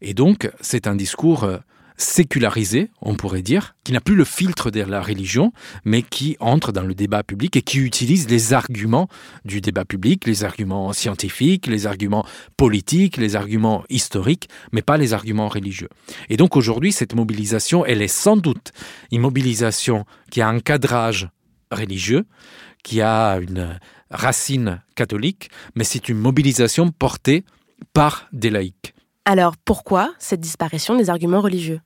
Et 0.01 0.15
donc, 0.15 0.51
c'est 0.61 0.87
un 0.87 0.95
discours 0.95 1.45
euh, 1.45 1.59
sécularisé, 1.97 2.91
on 3.01 3.15
pourrait 3.15 3.43
dire, 3.43 3.77
qui 3.85 3.93
n'a 3.93 4.01
plus 4.01 4.17
le 4.17 4.25
filtre 4.25 4.71
de 4.71 4.81
la 4.81 5.01
religion, 5.01 5.53
mais 5.85 6.03
qui 6.03 6.37
entre 6.41 6.73
dans 6.73 6.83
le 6.83 6.95
débat 6.95 7.23
public 7.23 7.57
et 7.57 7.63
qui 7.63 7.79
utilise 7.79 8.29
les 8.29 8.53
arguments 8.53 9.09
du 9.45 9.61
débat 9.61 9.85
public, 9.85 10.27
les 10.27 10.43
arguments 10.45 10.93
scientifiques, 10.93 11.67
les 11.67 11.87
arguments 11.87 12.27
politiques, 12.57 13.17
les 13.17 13.37
arguments 13.37 13.85
historiques, 13.91 14.49
mais 14.73 14.83
pas 14.83 14.97
les 14.97 15.13
arguments 15.13 15.49
religieux. 15.49 15.89
Et 16.29 16.37
donc 16.37 16.57
aujourd'hui, 16.57 16.91
cette 16.91 17.15
mobilisation, 17.15 17.87
elle 17.87 18.03
est 18.03 18.09
sans 18.09 18.37
doute 18.37 18.73
une 19.13 19.21
mobilisation 19.21 20.05
qui 20.31 20.41
a 20.41 20.49
un 20.49 20.59
cadrage 20.59 21.29
religieux, 21.71 22.25
qui 22.83 23.01
a 23.03 23.39
une 23.39 23.79
racine 24.11 24.83
catholique, 24.97 25.49
mais 25.75 25.85
c'est 25.85 26.09
une 26.09 26.19
mobilisation 26.19 26.91
portée 26.91 27.45
par 27.93 28.29
des 28.33 28.51
laïcs. 28.51 28.95
Alors 29.25 29.57
pourquoi 29.57 30.15
cette 30.19 30.41
disparition 30.41 30.97
des 30.97 31.11
arguments 31.11 31.41
religieux? 31.41 31.81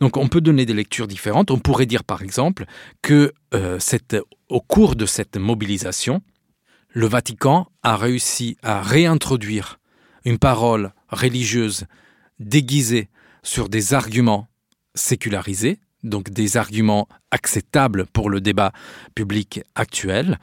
Donc 0.00 0.16
on 0.16 0.28
peut 0.28 0.40
donner 0.40 0.66
des 0.66 0.74
lectures 0.74 1.06
différentes. 1.06 1.50
On 1.50 1.58
pourrait 1.58 1.86
dire 1.86 2.04
par 2.04 2.22
exemple 2.22 2.66
que 3.02 3.32
euh, 3.54 3.78
au 4.48 4.60
cours 4.60 4.94
de 4.96 5.06
cette 5.06 5.36
mobilisation, 5.36 6.22
le 6.90 7.06
Vatican 7.06 7.66
a 7.82 7.96
réussi 7.96 8.56
à 8.62 8.80
réintroduire 8.82 9.78
une 10.24 10.38
parole 10.38 10.92
religieuse 11.08 11.86
déguisée 12.38 13.08
sur 13.42 13.68
des 13.68 13.94
arguments 13.94 14.48
sécularisés, 14.94 15.80
donc 16.04 16.30
des 16.30 16.56
arguments 16.56 17.08
acceptables 17.30 18.06
pour 18.06 18.30
le 18.30 18.40
débat 18.40 18.72
public 19.14 19.62
actuel, 19.74 20.38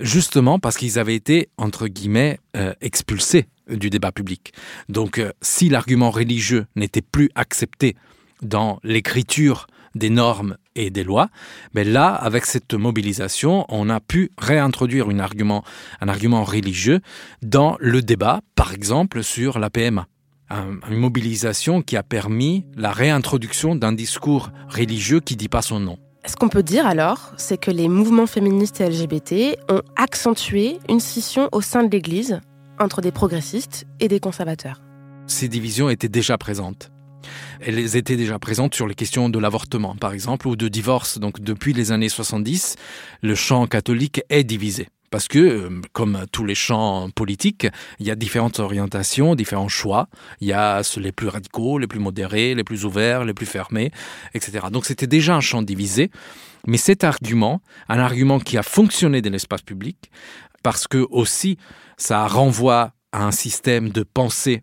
justement 0.00 0.58
parce 0.58 0.76
qu'ils 0.76 0.98
avaient 0.98 1.14
été, 1.14 1.48
entre 1.56 1.86
guillemets, 1.86 2.40
euh, 2.56 2.74
expulsés 2.80 3.46
du 3.68 3.90
débat 3.90 4.12
public. 4.12 4.52
Donc 4.88 5.18
euh, 5.18 5.32
si 5.42 5.68
l'argument 5.68 6.10
religieux 6.10 6.66
n'était 6.74 7.02
plus 7.02 7.30
accepté 7.34 7.96
dans 8.42 8.80
l'écriture 8.82 9.66
des 9.94 10.10
normes 10.10 10.56
et 10.74 10.90
des 10.90 11.04
lois, 11.04 11.30
mais 11.72 11.84
là, 11.84 12.08
avec 12.08 12.44
cette 12.44 12.74
mobilisation, 12.74 13.64
on 13.68 13.88
a 13.88 13.98
pu 13.98 14.30
réintroduire 14.36 15.08
un 15.08 15.18
argument 15.18 16.44
religieux 16.44 17.00
dans 17.42 17.76
le 17.80 18.02
débat, 18.02 18.42
par 18.54 18.74
exemple, 18.74 19.22
sur 19.22 19.58
la 19.58 19.70
PMA. 19.70 20.06
Une 20.50 20.96
mobilisation 20.96 21.82
qui 21.82 21.96
a 21.96 22.02
permis 22.02 22.64
la 22.76 22.92
réintroduction 22.92 23.74
d'un 23.74 23.92
discours 23.92 24.50
religieux 24.68 25.20
qui 25.20 25.36
dit 25.36 25.48
pas 25.48 25.62
son 25.62 25.80
nom. 25.80 25.98
Ce 26.26 26.34
qu'on 26.36 26.48
peut 26.48 26.62
dire 26.62 26.86
alors, 26.86 27.32
c'est 27.36 27.58
que 27.58 27.70
les 27.70 27.88
mouvements 27.88 28.26
féministes 28.26 28.80
et 28.80 28.88
LGBT 28.88 29.58
ont 29.68 29.82
accentué 29.96 30.78
une 30.88 31.00
scission 31.00 31.48
au 31.52 31.60
sein 31.60 31.84
de 31.84 31.90
l'Église 31.90 32.40
entre 32.80 33.00
des 33.00 33.12
progressistes 33.12 33.86
et 34.00 34.08
des 34.08 34.20
conservateurs. 34.20 34.82
Ces 35.26 35.48
divisions 35.48 35.88
étaient 35.88 36.08
déjà 36.08 36.36
présentes. 36.38 36.90
Elles 37.60 37.96
étaient 37.96 38.16
déjà 38.16 38.38
présentes 38.38 38.74
sur 38.74 38.86
les 38.86 38.94
questions 38.94 39.28
de 39.28 39.38
l'avortement, 39.38 39.96
par 39.96 40.12
exemple, 40.12 40.46
ou 40.46 40.56
de 40.56 40.68
divorce. 40.68 41.18
Donc 41.18 41.40
depuis 41.40 41.72
les 41.72 41.92
années 41.92 42.08
70, 42.08 42.76
le 43.22 43.34
champ 43.34 43.66
catholique 43.66 44.22
est 44.28 44.44
divisé. 44.44 44.88
Parce 45.16 45.28
que, 45.28 45.38
euh, 45.38 45.80
comme 45.94 46.26
tous 46.30 46.44
les 46.44 46.54
champs 46.54 47.08
politiques, 47.08 47.66
il 48.00 48.06
y 48.06 48.10
a 48.10 48.14
différentes 48.14 48.60
orientations, 48.60 49.34
différents 49.34 49.66
choix. 49.66 50.10
Il 50.42 50.46
y 50.46 50.52
a 50.52 50.82
les 50.98 51.10
plus 51.10 51.28
radicaux, 51.28 51.78
les 51.78 51.86
plus 51.86 52.00
modérés, 52.00 52.54
les 52.54 52.64
plus 52.64 52.84
ouverts, 52.84 53.24
les 53.24 53.32
plus 53.32 53.46
fermés, 53.46 53.92
etc. 54.34 54.66
Donc 54.70 54.84
c'était 54.84 55.06
déjà 55.06 55.34
un 55.34 55.40
champ 55.40 55.62
divisé. 55.62 56.10
Mais 56.66 56.76
cet 56.76 57.02
argument, 57.02 57.62
un 57.88 57.98
argument 57.98 58.38
qui 58.38 58.58
a 58.58 58.62
fonctionné 58.62 59.22
dans 59.22 59.32
l'espace 59.32 59.62
public, 59.62 60.10
parce 60.62 60.86
que 60.86 61.06
aussi 61.08 61.56
ça 61.96 62.26
renvoie 62.26 62.92
à 63.12 63.24
un 63.24 63.32
système 63.32 63.88
de 63.88 64.02
pensée 64.02 64.60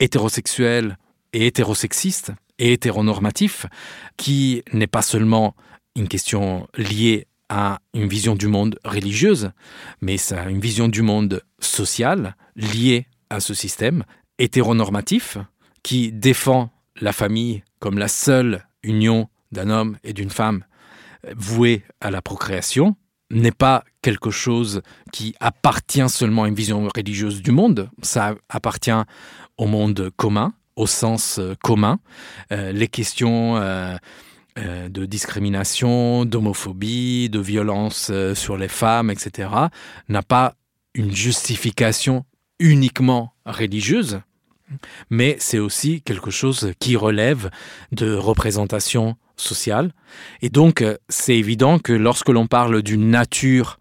hétérosexuel 0.00 0.98
et 1.32 1.46
hétérosexiste 1.46 2.30
et 2.58 2.74
hétéronormatif, 2.74 3.64
qui 4.18 4.64
n'est 4.74 4.86
pas 4.86 5.00
seulement 5.00 5.54
une 5.96 6.08
question 6.08 6.68
liée 6.76 7.26
à 7.48 7.80
une 7.92 8.08
vision 8.08 8.34
du 8.34 8.48
monde 8.48 8.78
religieuse, 8.84 9.50
mais 10.00 10.16
c'est 10.16 10.38
une 10.50 10.60
vision 10.60 10.88
du 10.88 11.02
monde 11.02 11.42
social 11.58 12.36
liée 12.56 13.06
à 13.30 13.40
ce 13.40 13.54
système 13.54 14.04
hétéronormatif 14.38 15.38
qui 15.82 16.12
défend 16.12 16.70
la 17.00 17.12
famille 17.12 17.62
comme 17.80 17.98
la 17.98 18.08
seule 18.08 18.66
union 18.82 19.28
d'un 19.52 19.70
homme 19.70 19.98
et 20.04 20.12
d'une 20.12 20.30
femme 20.30 20.64
vouée 21.36 21.82
à 22.00 22.10
la 22.10 22.22
procréation, 22.22 22.96
n'est 23.30 23.52
pas 23.52 23.84
quelque 24.02 24.30
chose 24.30 24.82
qui 25.12 25.34
appartient 25.40 26.08
seulement 26.08 26.44
à 26.44 26.48
une 26.48 26.54
vision 26.54 26.88
religieuse 26.94 27.42
du 27.42 27.50
monde, 27.50 27.90
ça 28.02 28.34
appartient 28.48 28.90
au 29.56 29.66
monde 29.66 30.10
commun, 30.16 30.52
au 30.76 30.86
sens 30.86 31.40
commun. 31.62 31.98
Euh, 32.52 32.72
les 32.72 32.88
questions 32.88 33.56
euh, 33.56 33.96
de 34.56 35.04
discrimination, 35.04 36.24
d'homophobie, 36.24 37.28
de 37.28 37.40
violence 37.40 38.12
sur 38.34 38.56
les 38.56 38.68
femmes, 38.68 39.10
etc., 39.10 39.48
n'a 40.08 40.22
pas 40.22 40.54
une 40.94 41.14
justification 41.14 42.24
uniquement 42.60 43.34
religieuse, 43.44 44.20
mais 45.10 45.36
c'est 45.40 45.58
aussi 45.58 46.02
quelque 46.02 46.30
chose 46.30 46.72
qui 46.78 46.94
relève 46.96 47.50
de 47.90 48.14
représentation 48.14 49.16
sociale. 49.36 49.92
Et 50.40 50.50
donc, 50.50 50.84
c'est 51.08 51.36
évident 51.36 51.80
que 51.80 51.92
lorsque 51.92 52.28
l'on 52.28 52.46
parle 52.46 52.82
d'une 52.82 53.10
nature 53.10 53.78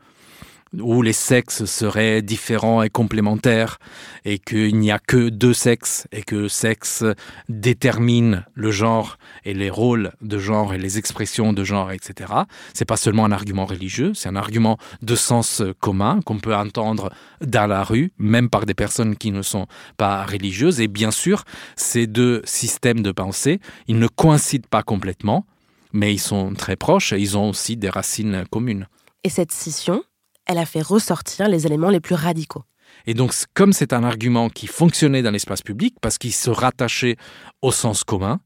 où 0.80 1.02
les 1.02 1.14
sexes 1.14 1.66
seraient 1.66 2.22
différents 2.22 2.82
et 2.82 2.90
complémentaires 2.90 3.80
et 4.26 4.40
qu'il 4.40 4.78
n'y 4.78 4.92
a 4.92 5.00
que 5.00 5.30
deux 5.30 5.54
sexes 5.54 6.08
et 6.12 6.24
que 6.24 6.48
sexe 6.48 7.04
détermine 7.50 8.46
le 8.54 8.72
genre 8.72 9.18
et 9.46 9.54
les 9.54 9.70
rôles 9.70 10.12
de 10.22 10.38
genre 10.38 10.74
et 10.74 10.78
les 10.78 10.98
expressions 10.98 11.54
de 11.54 11.64
genre, 11.64 11.92
etc. 11.92 12.34
C'est 12.74 12.86
pas 12.86 12.98
seulement 12.98 13.26
un 13.26 13.32
argument 13.32 13.66
religieux, 13.66 14.14
c'est 14.14 14.30
un 14.30 14.36
argument 14.36 14.78
de 15.02 15.16
sens 15.16 15.62
commun 15.80 16.20
qu'on 16.26 16.40
peut 16.40 16.56
entendre 16.56 17.12
dans 17.42 17.68
la 17.68 17.84
rue, 17.84 18.12
même 18.18 18.50
par 18.50 18.66
des 18.66 18.74
personnes 18.74 19.16
qui 19.16 19.32
ne 19.32 19.42
sont 19.42 19.68
pas 19.98 20.26
religieuses. 20.26 20.80
Et 20.82 20.88
bien 20.88 21.12
sûr, 21.12 21.44
ces 21.76 22.08
deux 22.08 22.42
systèmes 22.46 23.02
de 23.02 23.12
pensée, 23.12 23.60
ils 23.88 24.00
ne 24.00 24.08
coïncident 24.08 24.68
pas 24.70 24.84
complètement, 24.84 25.46
mais 25.92 26.14
ils 26.14 26.20
sont 26.20 26.54
très 26.54 26.76
proches 26.76 27.14
et 27.14 27.20
ils 27.20 27.38
ont 27.38 27.50
aussi 27.50 27.78
des 27.78 27.90
racines 27.90 28.46
communes. 28.50 28.88
Et 29.24 29.30
cette 29.30 29.52
scission, 29.52 30.04
elle 30.46 30.58
a 30.58 30.66
fait 30.66 30.82
ressortir 30.82 31.48
les 31.48 31.66
éléments 31.66 31.90
les 31.90 32.00
plus 32.00 32.16
radicaux. 32.16 32.64
Et 33.06 33.14
donc, 33.14 33.34
comme 33.54 33.74
c'est 33.74 33.94
un 33.94 34.04
argument 34.04 34.50
qui 34.50 34.68
fonctionnait 34.68 35.22
dans 35.22 35.32
l'espace 35.32 35.62
public, 35.62 35.96
parce 36.02 36.18
qu'il 36.18 36.34
se 36.34 36.50
rattachait 36.50 37.18
au 37.62 37.72
sens 37.72 38.04
commun, 38.04 38.40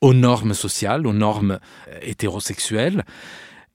aux 0.00 0.14
normes 0.14 0.54
sociales, 0.54 1.06
aux 1.06 1.12
normes 1.12 1.58
euh, 1.88 1.98
hétérosexuelles, 2.02 3.04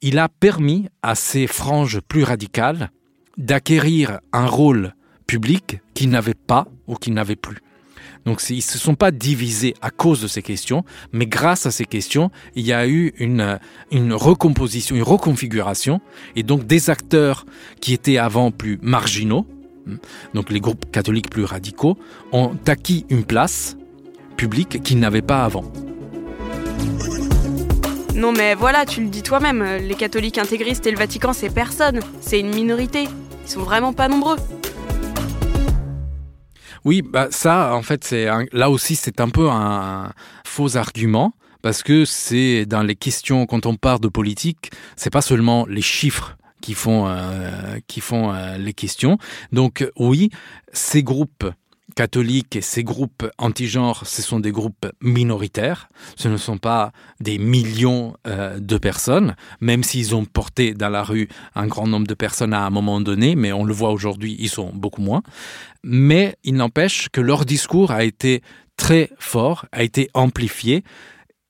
il 0.01 0.19
a 0.19 0.29
permis 0.29 0.87
à 1.01 1.15
ces 1.15 1.47
franges 1.47 1.99
plus 2.01 2.23
radicales 2.23 2.91
d'acquérir 3.37 4.19
un 4.31 4.45
rôle 4.45 4.93
public 5.27 5.79
qu'ils 5.93 6.09
n'avaient 6.09 6.33
pas 6.33 6.67
ou 6.87 6.95
qu'ils 6.95 7.13
n'avaient 7.13 7.35
plus. 7.35 7.57
Donc 8.25 8.41
ils 8.49 8.57
ne 8.57 8.61
se 8.61 8.77
sont 8.77 8.95
pas 8.95 9.11
divisés 9.11 9.73
à 9.81 9.89
cause 9.89 10.21
de 10.21 10.27
ces 10.27 10.41
questions, 10.41 10.83
mais 11.11 11.25
grâce 11.25 11.65
à 11.65 11.71
ces 11.71 11.85
questions, 11.85 12.31
il 12.55 12.65
y 12.65 12.73
a 12.73 12.87
eu 12.87 13.13
une, 13.17 13.59
une 13.91 14.13
recomposition, 14.13 14.95
une 14.95 15.03
reconfiguration, 15.03 15.99
et 16.35 16.43
donc 16.43 16.65
des 16.65 16.89
acteurs 16.89 17.45
qui 17.81 17.93
étaient 17.93 18.17
avant 18.17 18.51
plus 18.51 18.79
marginaux, 18.81 19.45
hmm, 19.85 19.95
donc 20.33 20.49
les 20.51 20.61
groupes 20.61 20.89
catholiques 20.91 21.29
plus 21.29 21.43
radicaux, 21.43 21.97
ont 22.31 22.55
acquis 22.67 23.05
une 23.09 23.25
place 23.25 23.75
publique 24.37 24.81
qu'ils 24.83 24.99
n'avaient 24.99 25.21
pas 25.21 25.43
avant. 25.43 25.65
Non 28.15 28.31
mais 28.31 28.53
voilà, 28.55 28.85
tu 28.85 29.01
le 29.01 29.09
dis 29.09 29.23
toi-même, 29.23 29.63
les 29.63 29.95
catholiques 29.95 30.37
intégristes 30.37 30.85
et 30.87 30.91
le 30.91 30.97
Vatican, 30.97 31.33
c'est 31.33 31.53
personne, 31.53 31.99
c'est 32.21 32.39
une 32.39 32.53
minorité. 32.53 33.07
Ils 33.45 33.51
sont 33.51 33.63
vraiment 33.63 33.91
pas 33.91 34.07
nombreux. 34.07 34.37
Oui, 36.85 37.01
bah 37.01 37.27
ça, 37.31 37.75
en 37.75 37.81
fait, 37.81 38.03
c'est 38.03 38.27
là 38.51 38.69
aussi, 38.69 38.95
c'est 38.95 39.21
un 39.21 39.29
peu 39.29 39.49
un 39.49 40.11
faux 40.45 40.75
argument 40.75 41.33
parce 41.61 41.81
que 41.81 42.03
c'est 42.03 42.65
dans 42.65 42.83
les 42.83 42.95
questions 42.95 43.45
quand 43.45 43.65
on 43.65 43.75
parle 43.75 44.01
de 44.01 44.09
politique, 44.09 44.71
c'est 44.97 45.09
pas 45.09 45.21
seulement 45.21 45.65
les 45.65 45.81
chiffres 45.81 46.35
qui 46.61 46.73
font 46.73 47.07
euh, 47.07 47.79
qui 47.87 48.01
font 48.01 48.33
euh, 48.33 48.57
les 48.57 48.73
questions. 48.73 49.17
Donc 49.51 49.89
oui, 49.97 50.29
ces 50.73 51.03
groupes 51.03 51.45
catholiques 51.93 52.55
et 52.55 52.61
ces 52.61 52.83
groupes 52.83 53.29
anti-genres, 53.37 54.05
ce 54.05 54.21
sont 54.21 54.39
des 54.39 54.51
groupes 54.51 54.87
minoritaires. 55.01 55.89
Ce 56.15 56.27
ne 56.27 56.37
sont 56.37 56.57
pas 56.57 56.91
des 57.19 57.37
millions 57.37 58.15
euh, 58.27 58.59
de 58.59 58.77
personnes, 58.77 59.35
même 59.61 59.83
s'ils 59.83 60.15
ont 60.15 60.25
porté 60.25 60.73
dans 60.73 60.89
la 60.89 61.03
rue 61.03 61.29
un 61.55 61.67
grand 61.67 61.87
nombre 61.87 62.07
de 62.07 62.13
personnes 62.13 62.53
à 62.53 62.65
un 62.65 62.69
moment 62.69 63.01
donné, 63.01 63.35
mais 63.35 63.53
on 63.53 63.63
le 63.63 63.73
voit 63.73 63.91
aujourd'hui, 63.91 64.35
ils 64.39 64.49
sont 64.49 64.71
beaucoup 64.73 65.01
moins. 65.01 65.23
Mais 65.83 66.35
il 66.43 66.55
n'empêche 66.55 67.09
que 67.09 67.21
leur 67.21 67.45
discours 67.45 67.91
a 67.91 68.03
été 68.03 68.41
très 68.77 69.09
fort, 69.19 69.65
a 69.71 69.83
été 69.83 70.09
amplifié, 70.13 70.83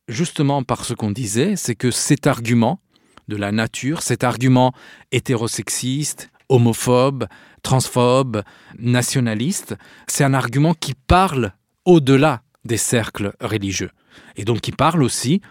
justement 0.07 0.63
par 0.63 0.85
ce 0.85 0.93
qu'on 0.93 1.11
disait, 1.11 1.55
c'est 1.55 1.75
que 1.75 1.91
cet 1.91 2.27
argument 2.27 2.79
de 3.27 3.35
la 3.37 3.51
nature, 3.51 4.01
cet 4.01 4.23
argument 4.23 4.73
hétérosexiste, 5.11 6.29
homophobe, 6.53 7.25
transphobe, 7.63 8.43
nationaliste, 8.77 9.75
c'est 10.07 10.23
un 10.23 10.35
argument 10.35 10.75
qui 10.75 10.93
parle 10.93 11.53
au-delà 11.85 12.43
des 12.63 12.77
cercles 12.77 13.33
religieux. 13.41 13.89
Et 14.35 14.45
donc 14.45 14.61
qui 14.61 14.71
parle 14.71 15.01
aussi 15.01 15.41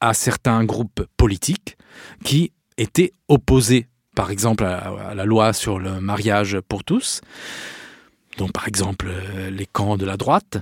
à 0.00 0.12
certains 0.12 0.64
groupes 0.64 1.04
politiques 1.16 1.78
qui 2.24 2.52
étaient 2.76 3.12
opposés, 3.28 3.88
par 4.14 4.30
exemple, 4.30 4.64
à, 4.64 5.14
la 5.14 5.24
loi 5.24 5.52
sur 5.52 5.78
le 5.78 6.00
mariage 6.00 6.58
pour 6.68 6.84
tous, 6.84 7.22
donc 8.36 8.52
par 8.52 8.68
exemple 8.68 9.06
euh, 9.08 9.50
les 9.50 9.66
camps 9.66 9.96
de 9.96 10.04
la 10.04 10.16
droite, 10.16 10.58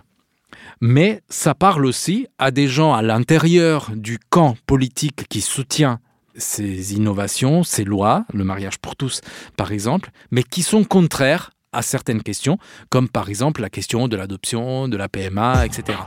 mais 0.81 1.23
ça 1.29 1.55
parle 1.55 1.85
aussi 1.85 2.29
à 2.39 2.51
des 2.51 2.69
gens 2.69 2.95
à 2.95 3.03
l'intérieur 3.03 3.91
du 3.95 4.19
camp 4.31 4.57
politique 4.67 5.27
qui 5.29 5.41
soutient 5.41 5.99
ces 6.37 6.95
innovations, 6.95 7.63
ces 7.63 7.85
lois, 7.85 8.25
le 8.33 8.45
mariage 8.45 8.79
pour 8.79 8.97
tous 8.97 9.21
par 9.57 9.73
exemple, 9.73 10.11
mais 10.31 10.43
qui 10.43 10.63
sont 10.63 10.85
contraires 10.85 11.51
à 11.73 11.83
certaines 11.83 12.23
questions, 12.23 12.59
comme 12.91 13.09
par 13.09 13.29
exemple 13.29 13.61
la 13.61 13.71
question 13.71 14.09
de 14.09 14.17
l'adoption, 14.17 14.89
de 14.89 14.97
la 14.97 15.09
PMA, 15.09 15.67
etc. 15.67 15.99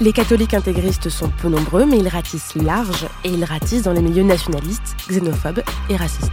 Les 0.00 0.12
catholiques 0.12 0.54
intégristes 0.54 1.08
sont 1.08 1.30
peu 1.30 1.48
nombreux, 1.48 1.86
mais 1.86 1.98
ils 1.98 2.08
ratissent 2.08 2.54
large 2.56 3.06
et 3.22 3.28
ils 3.28 3.44
ratissent 3.44 3.82
dans 3.82 3.92
les 3.92 4.02
milieux 4.02 4.24
nationalistes, 4.24 4.96
xénophobes 5.08 5.62
et 5.88 5.96
racistes. 5.96 6.32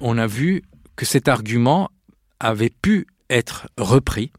On 0.00 0.16
a 0.16 0.28
vu 0.28 0.62
que 0.94 1.04
cet 1.04 1.26
argument 1.26 1.90
avait 2.38 2.70
pu 2.70 3.06
être 3.30 3.68
repris 3.76 4.30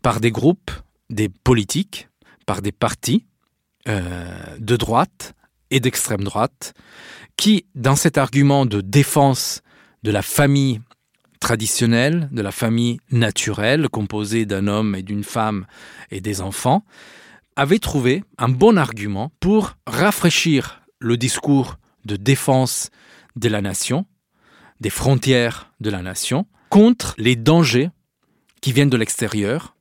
par 0.00 0.20
des 0.20 0.30
groupes, 0.30 0.70
des 1.10 1.28
politiques, 1.28 2.08
par 2.46 2.62
des 2.62 2.72
partis, 2.72 3.26
de 3.86 4.76
droite 4.76 5.34
et 5.70 5.80
d'extrême 5.80 6.24
droite, 6.24 6.74
qui, 7.36 7.66
dans 7.74 7.96
cet 7.96 8.18
argument 8.18 8.66
de 8.66 8.80
défense 8.80 9.62
de 10.02 10.10
la 10.10 10.22
famille 10.22 10.80
traditionnelle, 11.40 12.28
de 12.32 12.40
la 12.40 12.52
famille 12.52 13.00
naturelle, 13.10 13.88
composée 13.90 14.46
d'un 14.46 14.66
homme 14.66 14.94
et 14.94 15.02
d'une 15.02 15.24
femme 15.24 15.66
et 16.10 16.20
des 16.22 16.40
enfants, 16.40 16.84
avait 17.56 17.78
trouvé 17.78 18.24
un 18.38 18.48
bon 18.48 18.78
argument 18.78 19.30
pour 19.40 19.76
rafraîchir 19.86 20.80
le 21.00 21.18
discours 21.18 21.76
de 22.06 22.16
défense 22.16 22.90
de 23.36 23.48
la 23.48 23.60
nation, 23.60 24.06
des 24.80 24.90
frontières 24.90 25.72
de 25.80 25.90
la 25.90 26.02
nation, 26.02 26.46
contre 26.70 27.14
les 27.18 27.36
dangers 27.36 27.90
qui 28.60 28.72
viennent 28.72 28.90
de 28.90 28.96
l'extérieur. 28.96 29.76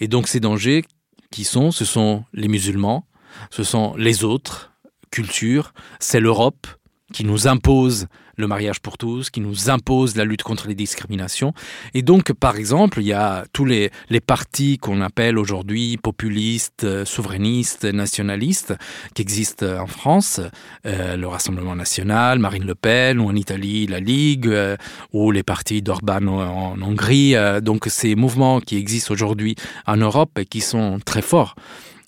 Et 0.00 0.08
donc 0.08 0.28
ces 0.28 0.40
dangers 0.40 0.84
qui 1.30 1.44
sont, 1.44 1.70
ce 1.70 1.84
sont 1.84 2.24
les 2.34 2.48
musulmans, 2.48 3.07
ce 3.50 3.62
sont 3.62 3.94
les 3.96 4.24
autres 4.24 4.72
cultures, 5.10 5.72
c'est 6.00 6.20
l'Europe 6.20 6.66
qui 7.12 7.24
nous 7.24 7.48
impose 7.48 8.06
le 8.38 8.46
mariage 8.46 8.80
pour 8.80 8.96
tous, 8.96 9.30
qui 9.30 9.40
nous 9.40 9.68
impose 9.68 10.16
la 10.16 10.24
lutte 10.24 10.42
contre 10.42 10.68
les 10.68 10.74
discriminations. 10.74 11.52
Et 11.92 12.02
donc, 12.02 12.32
par 12.32 12.56
exemple, 12.56 13.00
il 13.00 13.06
y 13.06 13.12
a 13.12 13.44
tous 13.52 13.64
les, 13.64 13.90
partis 14.24 14.78
qu'on 14.78 15.00
appelle 15.00 15.38
aujourd'hui 15.38 15.96
populistes, 15.96 16.84
euh, 16.84 17.04
souverainistes, 17.04 17.84
nationalistes, 17.84 18.74
qui 19.14 19.22
existent 19.22 19.66
en 19.66 19.86
France, 19.86 20.40
euh, 20.86 21.16
le 21.16 21.26
Rassemblement 21.26 21.74
national, 21.74 22.38
Marine 22.38 22.64
Le 22.64 22.74
Pen, 22.74 23.18
ou 23.18 23.28
en 23.28 23.34
Italie, 23.34 23.86
la 23.86 24.00
Ligue, 24.00 24.46
euh, 24.46 24.76
ou 25.12 25.32
les 25.32 25.42
partis 25.42 25.82
d'Orban 25.82 26.26
en, 26.26 26.80
Hongrie. 26.80 27.34
Euh, 27.34 27.60
donc, 27.60 27.86
ces 27.88 28.14
mouvements 28.14 28.60
qui 28.60 28.76
existent 28.76 29.12
aujourd'hui 29.12 29.56
en 29.86 29.96
Europe 29.96 30.38
et 30.38 30.44
qui 30.44 30.60
sont 30.60 31.00
très 31.04 31.22
forts 31.22 31.56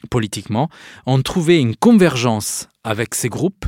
politiquement, 0.08 0.68
ont 1.06 1.20
trouvé 1.22 1.60
une 1.60 1.76
convergence 1.76 2.68
avec 2.84 3.14
ces 3.14 3.28
groupes 3.28 3.66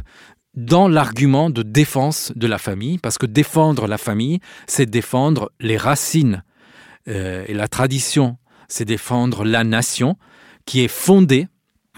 dans 0.55 0.89
l'argument 0.89 1.51
de 1.51 1.63
défense 1.63 2.33
de 2.37 2.47
la 2.47 2.59
famille, 2.59 2.99
parce 2.99 3.19
que 3.19 3.27
défendre 3.27 3.87
la 3.87 3.99
famille, 3.99 4.41
c'est 4.67 4.87
défendre 4.87 5.51
les 5.61 5.77
racines. 5.77 6.45
Euh, 7.09 7.45
et 7.49 7.55
la 7.55 7.69
tradition, 7.69 8.37
c'est 8.69 8.85
défendre 8.85 9.45
la 9.45 9.65
nation 9.65 10.17
qui 10.67 10.81
est 10.81 10.89
fondée 10.89 11.49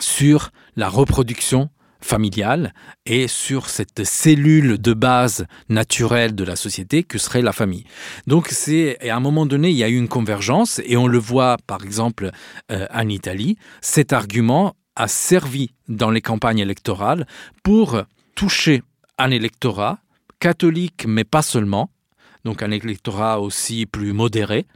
sur 0.01 0.51
la 0.77 0.89
reproduction 0.89 1.71
familiale 2.05 2.75
et 3.07 3.27
sur 3.29 3.69
cette 3.69 4.05
cellule 4.05 4.79
de 4.79 4.93
base 4.93 5.47
naturelle 5.69 6.35
de 6.35 6.45
la 6.45 6.55
société 6.55 7.03
que 7.03 7.19
serait 7.19 7.43
la 7.43 7.53
famille. 7.53 7.85
Donc 8.27 8.49
c'est 8.49 9.09
à 9.09 9.17
un 9.17 9.21
moment 9.21 9.47
donné 9.47 9.71
il 9.71 9.77
y 9.77 9.85
a 9.85 9.89
eu 9.89 9.97
une 9.97 10.09
convergence 10.09 10.81
et 10.85 10.97
on 10.97 11.07
le 11.07 11.19
voit 11.19 11.57
par 11.67 11.83
exemple 11.83 12.31
euh, 12.71 12.87
en 12.93 13.09
Italie, 13.09 13.57
cet 13.81 14.13
argument 14.13 14.77
a 14.97 15.09
servi 15.09 15.71
dans 15.89 16.11
les 16.11 16.21
campagnes 16.21 16.59
électorales 16.59 17.27
pour 17.63 18.03
toucher 18.35 18.83
un 19.19 19.31
électorat 19.31 19.99
catholique 20.41 21.07
mais 21.09 21.25
pas 21.25 21.43
seulement 21.43 21.91
donc 22.45 22.63
un 22.63 22.71
électorat 22.71 23.41
aussi 23.41 23.87
plus 23.87 24.13
modéré 24.13 24.67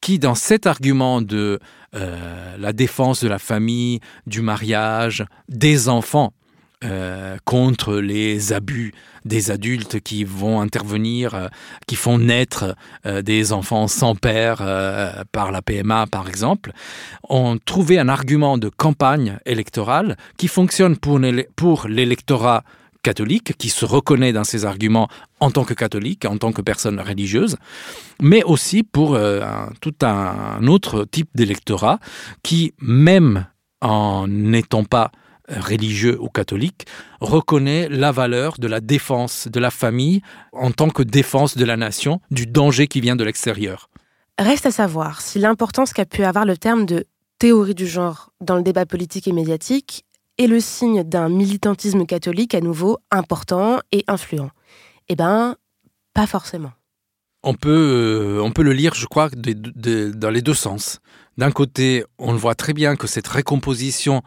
qui 0.00 0.18
dans 0.18 0.34
cet 0.34 0.66
argument 0.66 1.20
de 1.20 1.60
euh, 1.94 2.56
la 2.56 2.72
défense 2.72 3.22
de 3.22 3.28
la 3.28 3.38
famille 3.38 4.00
du 4.26 4.40
mariage 4.40 5.26
des 5.48 5.90
enfants 5.90 6.32
euh, 6.84 7.38
contre 7.44 7.96
les 7.96 8.52
abus 8.52 8.94
des 9.24 9.50
adultes 9.50 9.98
qui 9.98 10.22
vont 10.22 10.60
intervenir 10.60 11.34
euh, 11.34 11.48
qui 11.88 11.96
font 11.96 12.18
naître 12.18 12.76
euh, 13.04 13.20
des 13.20 13.52
enfants 13.52 13.88
sans 13.88 14.14
père 14.14 14.58
par 15.32 15.50
la 15.50 15.60
PMA 15.60 16.06
par 16.06 16.28
exemple 16.28 16.70
ont 17.28 17.58
trouvé 17.58 17.98
un 17.98 18.08
argument 18.08 18.58
de 18.58 18.68
campagne 18.68 19.40
électorale 19.44 20.16
qui 20.36 20.46
fonctionne 20.46 20.96
pour, 20.96 21.88
l'électorat 21.88 22.62
catholique 23.02 23.56
qui 23.58 23.70
se 23.70 23.84
reconnaît 23.84 24.32
dans 24.32 24.44
ses 24.44 24.64
arguments 24.64 25.08
en 25.40 25.50
tant 25.50 25.64
que 25.64 25.74
catholique 25.74 26.26
en 26.26 26.38
tant 26.38 26.52
que 26.52 26.62
personne 26.62 27.00
religieuse 27.00 27.56
mais 28.22 28.44
aussi 28.44 28.84
pour 28.84 29.18
tout 29.80 29.94
un 30.02 30.64
autre 30.68 31.04
type 31.10 31.30
d'électorat 31.34 31.98
qui 32.44 32.72
même 32.80 33.46
en 33.80 34.28
n'étant 34.28 34.84
pas 34.84 35.10
religieux 35.48 36.18
ou 36.20 36.28
catholique 36.28 36.86
reconnaît 37.20 37.88
la 37.88 38.12
valeur 38.12 38.54
de 38.58 38.68
la 38.68 38.80
défense 38.80 39.48
de 39.48 39.60
la 39.60 39.70
famille 39.70 40.22
en 40.52 40.70
tant 40.70 40.90
que 40.90 41.02
défense 41.02 41.56
de 41.56 41.64
la 41.64 41.76
nation 41.76 42.20
du 42.30 42.46
danger 42.46 42.86
qui 42.86 43.00
vient 43.00 43.16
de 43.16 43.24
l'extérieur. 43.24 43.90
Reste 44.38 44.66
à 44.66 44.70
savoir 44.70 45.20
si 45.20 45.38
l'importance 45.38 45.92
qu'a 45.92 46.04
pu 46.04 46.22
avoir 46.22 46.44
le 46.44 46.56
terme 46.56 46.86
de 46.86 47.06
théorie 47.38 47.74
du 47.74 47.86
genre 47.86 48.30
dans 48.40 48.56
le 48.56 48.62
débat 48.62 48.86
politique 48.86 49.26
et 49.26 49.32
médiatique 49.32 50.04
est 50.38 50.46
le 50.46 50.60
signe 50.60 51.02
d'un 51.02 51.28
militantisme 51.28 52.06
catholique 52.06 52.54
à 52.54 52.60
nouveau 52.60 52.98
important 53.10 53.80
et 53.90 54.04
influent. 54.06 54.50
Eh 55.08 55.16
ben, 55.16 55.56
pas 56.14 56.26
forcément. 56.26 56.72
On 57.42 57.54
peut, 57.54 57.70
euh, 57.70 58.42
on 58.42 58.50
peut 58.50 58.62
le 58.62 58.72
lire, 58.72 58.94
je 58.94 59.06
crois, 59.06 59.28
de, 59.30 59.52
de, 59.52 59.72
de, 59.74 60.10
dans 60.10 60.30
les 60.30 60.42
deux 60.42 60.54
sens. 60.54 61.00
D'un 61.36 61.52
côté, 61.52 62.04
on 62.18 62.32
le 62.32 62.38
voit 62.38 62.56
très 62.56 62.72
bien 62.72 62.96
que 62.96 63.06
cette 63.06 63.28
récomposition 63.28 64.22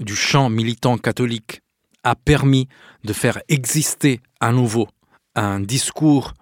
du 0.00 0.16
champ 0.16 0.50
militant 0.50 0.98
catholique 0.98 1.60
a 2.02 2.14
permis 2.14 2.68
de 3.04 3.12
faire 3.12 3.40
exister 3.48 4.20
à 4.40 4.52
nouveau 4.52 4.88
un 5.34 5.60
discours 5.60 6.34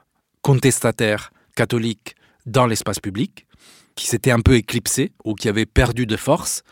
contestataire 0.42 1.30
catholique 1.56 2.14
dans 2.46 2.66
l'espace 2.66 3.00
public 3.00 3.46
qui 3.96 4.06
s'était 4.06 4.30
un 4.30 4.40
peu 4.40 4.54
éclipsé 4.54 5.12
ou 5.24 5.34
qui 5.34 5.48
avait 5.48 5.66
perdu 5.66 6.06
de 6.06 6.16
force. 6.16 6.62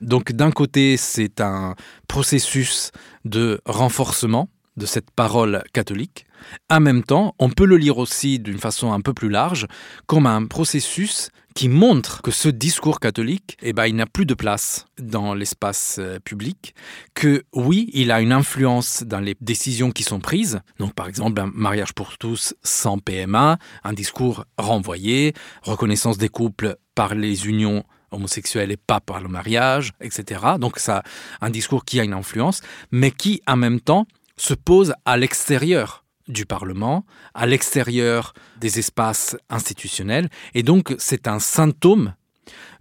Donc 0.00 0.32
d'un 0.32 0.50
côté, 0.50 0.96
c'est 0.96 1.40
un 1.40 1.76
processus 2.08 2.90
de 3.24 3.60
renforcement 3.64 4.48
de 4.76 4.86
cette 4.86 5.12
parole 5.12 5.62
catholique. 5.72 6.26
En 6.68 6.80
même 6.80 7.04
temps, 7.04 7.34
on 7.38 7.48
peut 7.48 7.64
le 7.64 7.76
lire 7.76 7.98
aussi 7.98 8.40
d'une 8.40 8.58
façon 8.58 8.92
un 8.92 9.00
peu 9.00 9.14
plus 9.14 9.28
large 9.28 9.66
comme 10.06 10.26
un 10.26 10.46
processus 10.46 11.30
qui 11.54 11.68
montre 11.68 12.20
que 12.20 12.32
ce 12.32 12.48
discours 12.48 12.98
catholique 12.98 13.56
eh 13.62 13.72
ben, 13.72 13.86
il 13.86 13.94
n'a 13.94 14.06
plus 14.06 14.26
de 14.26 14.34
place 14.34 14.86
dans 14.98 15.34
l'espace 15.34 15.96
euh, 16.00 16.18
public, 16.18 16.74
que 17.14 17.44
oui, 17.52 17.88
il 17.92 18.10
a 18.10 18.20
une 18.20 18.32
influence 18.32 19.04
dans 19.04 19.20
les 19.20 19.36
décisions 19.40 19.92
qui 19.92 20.02
sont 20.02 20.18
prises. 20.18 20.60
Donc 20.78 20.94
par 20.94 21.08
exemple 21.08 21.40
un 21.40 21.50
mariage 21.54 21.92
pour 21.92 22.18
tous 22.18 22.54
sans 22.62 22.98
PMA, 22.98 23.58
un 23.84 23.92
discours 23.92 24.44
renvoyé, 24.58 25.32
reconnaissance 25.62 26.18
des 26.18 26.28
couples 26.28 26.76
par 26.96 27.14
les 27.14 27.46
unions 27.46 27.84
homosexuels 28.10 28.72
et 28.72 28.76
pas 28.76 29.00
par 29.00 29.20
le 29.20 29.28
mariage, 29.28 29.92
etc. 30.00 30.40
Donc 30.58 30.78
ça 30.78 31.02
un 31.40 31.50
discours 31.50 31.84
qui 31.84 32.00
a 32.00 32.04
une 32.04 32.14
influence, 32.14 32.62
mais 32.90 33.10
qui 33.10 33.42
en 33.46 33.56
même 33.56 33.80
temps 33.80 34.06
se 34.36 34.54
pose 34.54 34.94
à 35.04 35.16
l'extérieur 35.16 36.03
du 36.28 36.46
Parlement, 36.46 37.04
à 37.34 37.46
l'extérieur 37.46 38.34
des 38.60 38.78
espaces 38.78 39.36
institutionnels. 39.50 40.28
Et 40.54 40.62
donc, 40.62 40.94
c'est 40.98 41.28
un 41.28 41.38
symptôme 41.38 42.14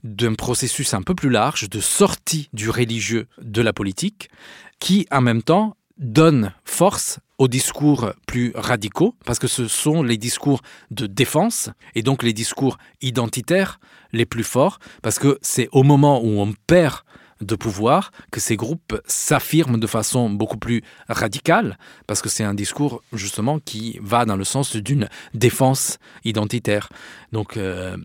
d'un 0.04 0.34
processus 0.34 0.94
un 0.94 1.02
peu 1.02 1.16
plus 1.16 1.30
large 1.30 1.70
de 1.70 1.80
sortie 1.80 2.50
du 2.54 2.70
religieux 2.70 3.28
de 3.42 3.62
la 3.62 3.74
politique 3.74 4.30
qui, 4.80 5.08
en 5.12 5.22
même 5.22 5.44
temps, 5.44 5.78
donne 5.98 6.54
force 6.66 7.20
aux 7.38 7.48
discours 7.48 8.12
plus 8.28 8.52
radicaux 8.56 9.16
parce 9.26 9.40
que 9.40 9.48
ce 9.48 9.68
sont 9.68 10.04
les 10.04 10.18
discours 10.18 10.62
de 10.92 11.08
défense 11.08 11.70
et 11.96 12.02
donc 12.02 12.24
les 12.24 12.34
discours 12.34 12.78
identitaires 13.02 13.80
les 14.12 14.26
plus 14.26 14.44
forts 14.44 14.80
parce 15.02 15.20
que 15.20 15.40
c'est 15.42 15.70
au 15.72 15.84
moment 15.84 16.22
où 16.22 16.40
on 16.40 16.54
perd 16.68 17.02
de 17.42 17.56
pouvoir 17.56 18.12
que 18.32 18.40
ces 18.40 18.56
groupes 18.56 19.00
s'affirment 19.06 19.78
de 19.78 19.88
façon 19.88 20.30
beaucoup 20.30 20.58
plus 20.58 20.82
radicale 21.08 21.78
parce 22.08 22.22
que 22.22 22.30
c'est 22.30 22.44
un 22.44 22.54
discours 22.54 23.04
justement 23.14 23.60
qui 23.60 24.00
va 24.02 24.26
dans 24.26 24.36
le 24.36 24.44
sens 24.44 24.76
d'une 24.76 25.10
défense 25.34 25.98
identitaire. 26.24 26.90
Donc 27.32 27.58
euh, 27.58 27.98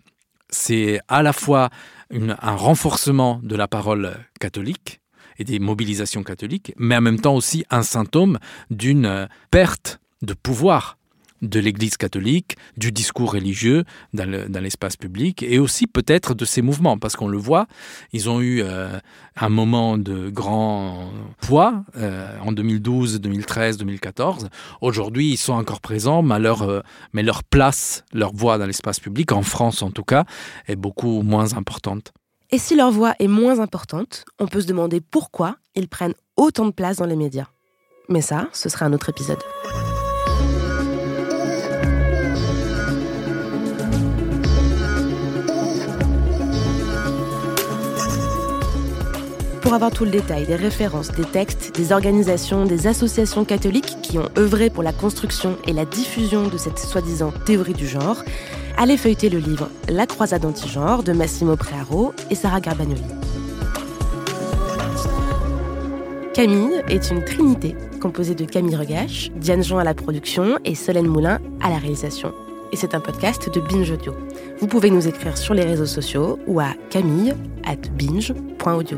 c'est 0.49 0.99
à 1.07 1.21
la 1.23 1.33
fois 1.33 1.69
un 2.11 2.55
renforcement 2.55 3.39
de 3.43 3.55
la 3.55 3.67
parole 3.67 4.17
catholique 4.39 4.99
et 5.37 5.43
des 5.43 5.59
mobilisations 5.59 6.23
catholiques 6.23 6.73
mais 6.77 6.97
en 6.97 7.01
même 7.01 7.19
temps 7.19 7.35
aussi 7.35 7.65
un 7.69 7.83
symptôme 7.83 8.39
d'une 8.71 9.29
perte 9.51 9.99
de 10.21 10.33
pouvoir 10.33 10.98
de 11.41 11.59
l'église 11.59 11.97
catholique, 11.97 12.57
du 12.77 12.91
discours 12.91 13.33
religieux 13.33 13.83
dans 14.13 14.61
l'espace 14.61 14.97
public 14.97 15.43
et 15.43 15.59
aussi 15.59 15.87
peut-être 15.87 16.33
de 16.33 16.45
ces 16.45 16.61
mouvements 16.61 16.97
parce 16.97 17.15
qu'on 17.15 17.27
le 17.27 17.37
voit, 17.37 17.67
ils 18.13 18.29
ont 18.29 18.41
eu 18.41 18.61
euh, 18.61 18.99
un 19.35 19.49
moment 19.49 19.97
de 19.97 20.29
grand 20.29 21.11
poids 21.41 21.83
euh, 21.97 22.37
en 22.41 22.51
2012, 22.51 23.21
2013, 23.21 23.77
2014. 23.77 24.49
Aujourd'hui, 24.81 25.31
ils 25.31 25.37
sont 25.37 25.53
encore 25.53 25.81
présents, 25.81 26.21
mais 26.21 26.39
leur, 26.39 26.63
euh, 26.63 26.81
mais 27.13 27.23
leur 27.23 27.43
place, 27.43 28.03
leur 28.13 28.33
voix 28.33 28.57
dans 28.57 28.65
l'espace 28.65 28.99
public, 28.99 29.31
en 29.31 29.43
France 29.43 29.81
en 29.81 29.91
tout 29.91 30.03
cas, 30.03 30.25
est 30.67 30.75
beaucoup 30.75 31.21
moins 31.21 31.53
importante. 31.53 32.11
Et 32.51 32.57
si 32.57 32.75
leur 32.75 32.91
voix 32.91 33.13
est 33.19 33.27
moins 33.27 33.59
importante, 33.59 34.25
on 34.39 34.47
peut 34.47 34.61
se 34.61 34.67
demander 34.67 35.01
pourquoi 35.01 35.57
ils 35.75 35.87
prennent 35.87 36.15
autant 36.35 36.65
de 36.65 36.71
place 36.71 36.97
dans 36.97 37.05
les 37.05 37.15
médias. 37.15 37.47
Mais 38.07 38.21
ça, 38.21 38.49
ce 38.53 38.69
sera 38.69 38.87
un 38.87 38.93
autre 38.93 39.09
épisode. 39.09 39.39
Pour 49.69 49.75
avoir 49.75 49.91
tout 49.91 50.03
le 50.03 50.09
détail 50.09 50.47
des 50.47 50.55
références, 50.55 51.11
des 51.11 51.25
textes, 51.25 51.75
des 51.75 51.91
organisations, 51.91 52.65
des 52.65 52.87
associations 52.87 53.45
catholiques 53.45 53.97
qui 54.01 54.17
ont 54.17 54.27
œuvré 54.35 54.71
pour 54.71 54.81
la 54.81 54.91
construction 54.91 55.57
et 55.67 55.73
la 55.73 55.85
diffusion 55.85 56.47
de 56.47 56.57
cette 56.57 56.79
soi-disant 56.79 57.31
théorie 57.45 57.75
du 57.75 57.85
genre, 57.87 58.23
allez 58.77 58.97
feuilleter 58.97 59.29
le 59.29 59.37
livre 59.37 59.69
La 59.87 60.07
croisade 60.07 60.43
anti-genre 60.43 61.03
de 61.03 61.13
Massimo 61.13 61.55
Prearo 61.55 62.15
et 62.31 62.33
Sarah 62.33 62.61
Garbagnoli. 62.61 63.03
Camille 66.33 66.81
est 66.87 67.11
une 67.11 67.23
trinité 67.23 67.75
composée 68.01 68.33
de 68.33 68.45
Camille 68.45 68.75
Regache, 68.75 69.29
Diane 69.35 69.63
Jean 69.63 69.77
à 69.77 69.83
la 69.83 69.93
production 69.93 70.57
et 70.65 70.73
Solène 70.73 71.05
Moulin 71.05 71.37
à 71.61 71.69
la 71.69 71.77
réalisation. 71.77 72.33
Et 72.71 72.75
c'est 72.75 72.95
un 72.95 72.99
podcast 73.01 73.53
de 73.53 73.61
Binge 73.61 73.91
Audio. 73.91 74.15
Vous 74.59 74.65
pouvez 74.65 74.89
nous 74.89 75.07
écrire 75.07 75.37
sur 75.37 75.53
les 75.53 75.63
réseaux 75.63 75.85
sociaux 75.85 76.39
ou 76.47 76.59
à 76.59 76.73
camille 76.89 77.35
at 77.67 77.87
binge.audio. 77.93 78.97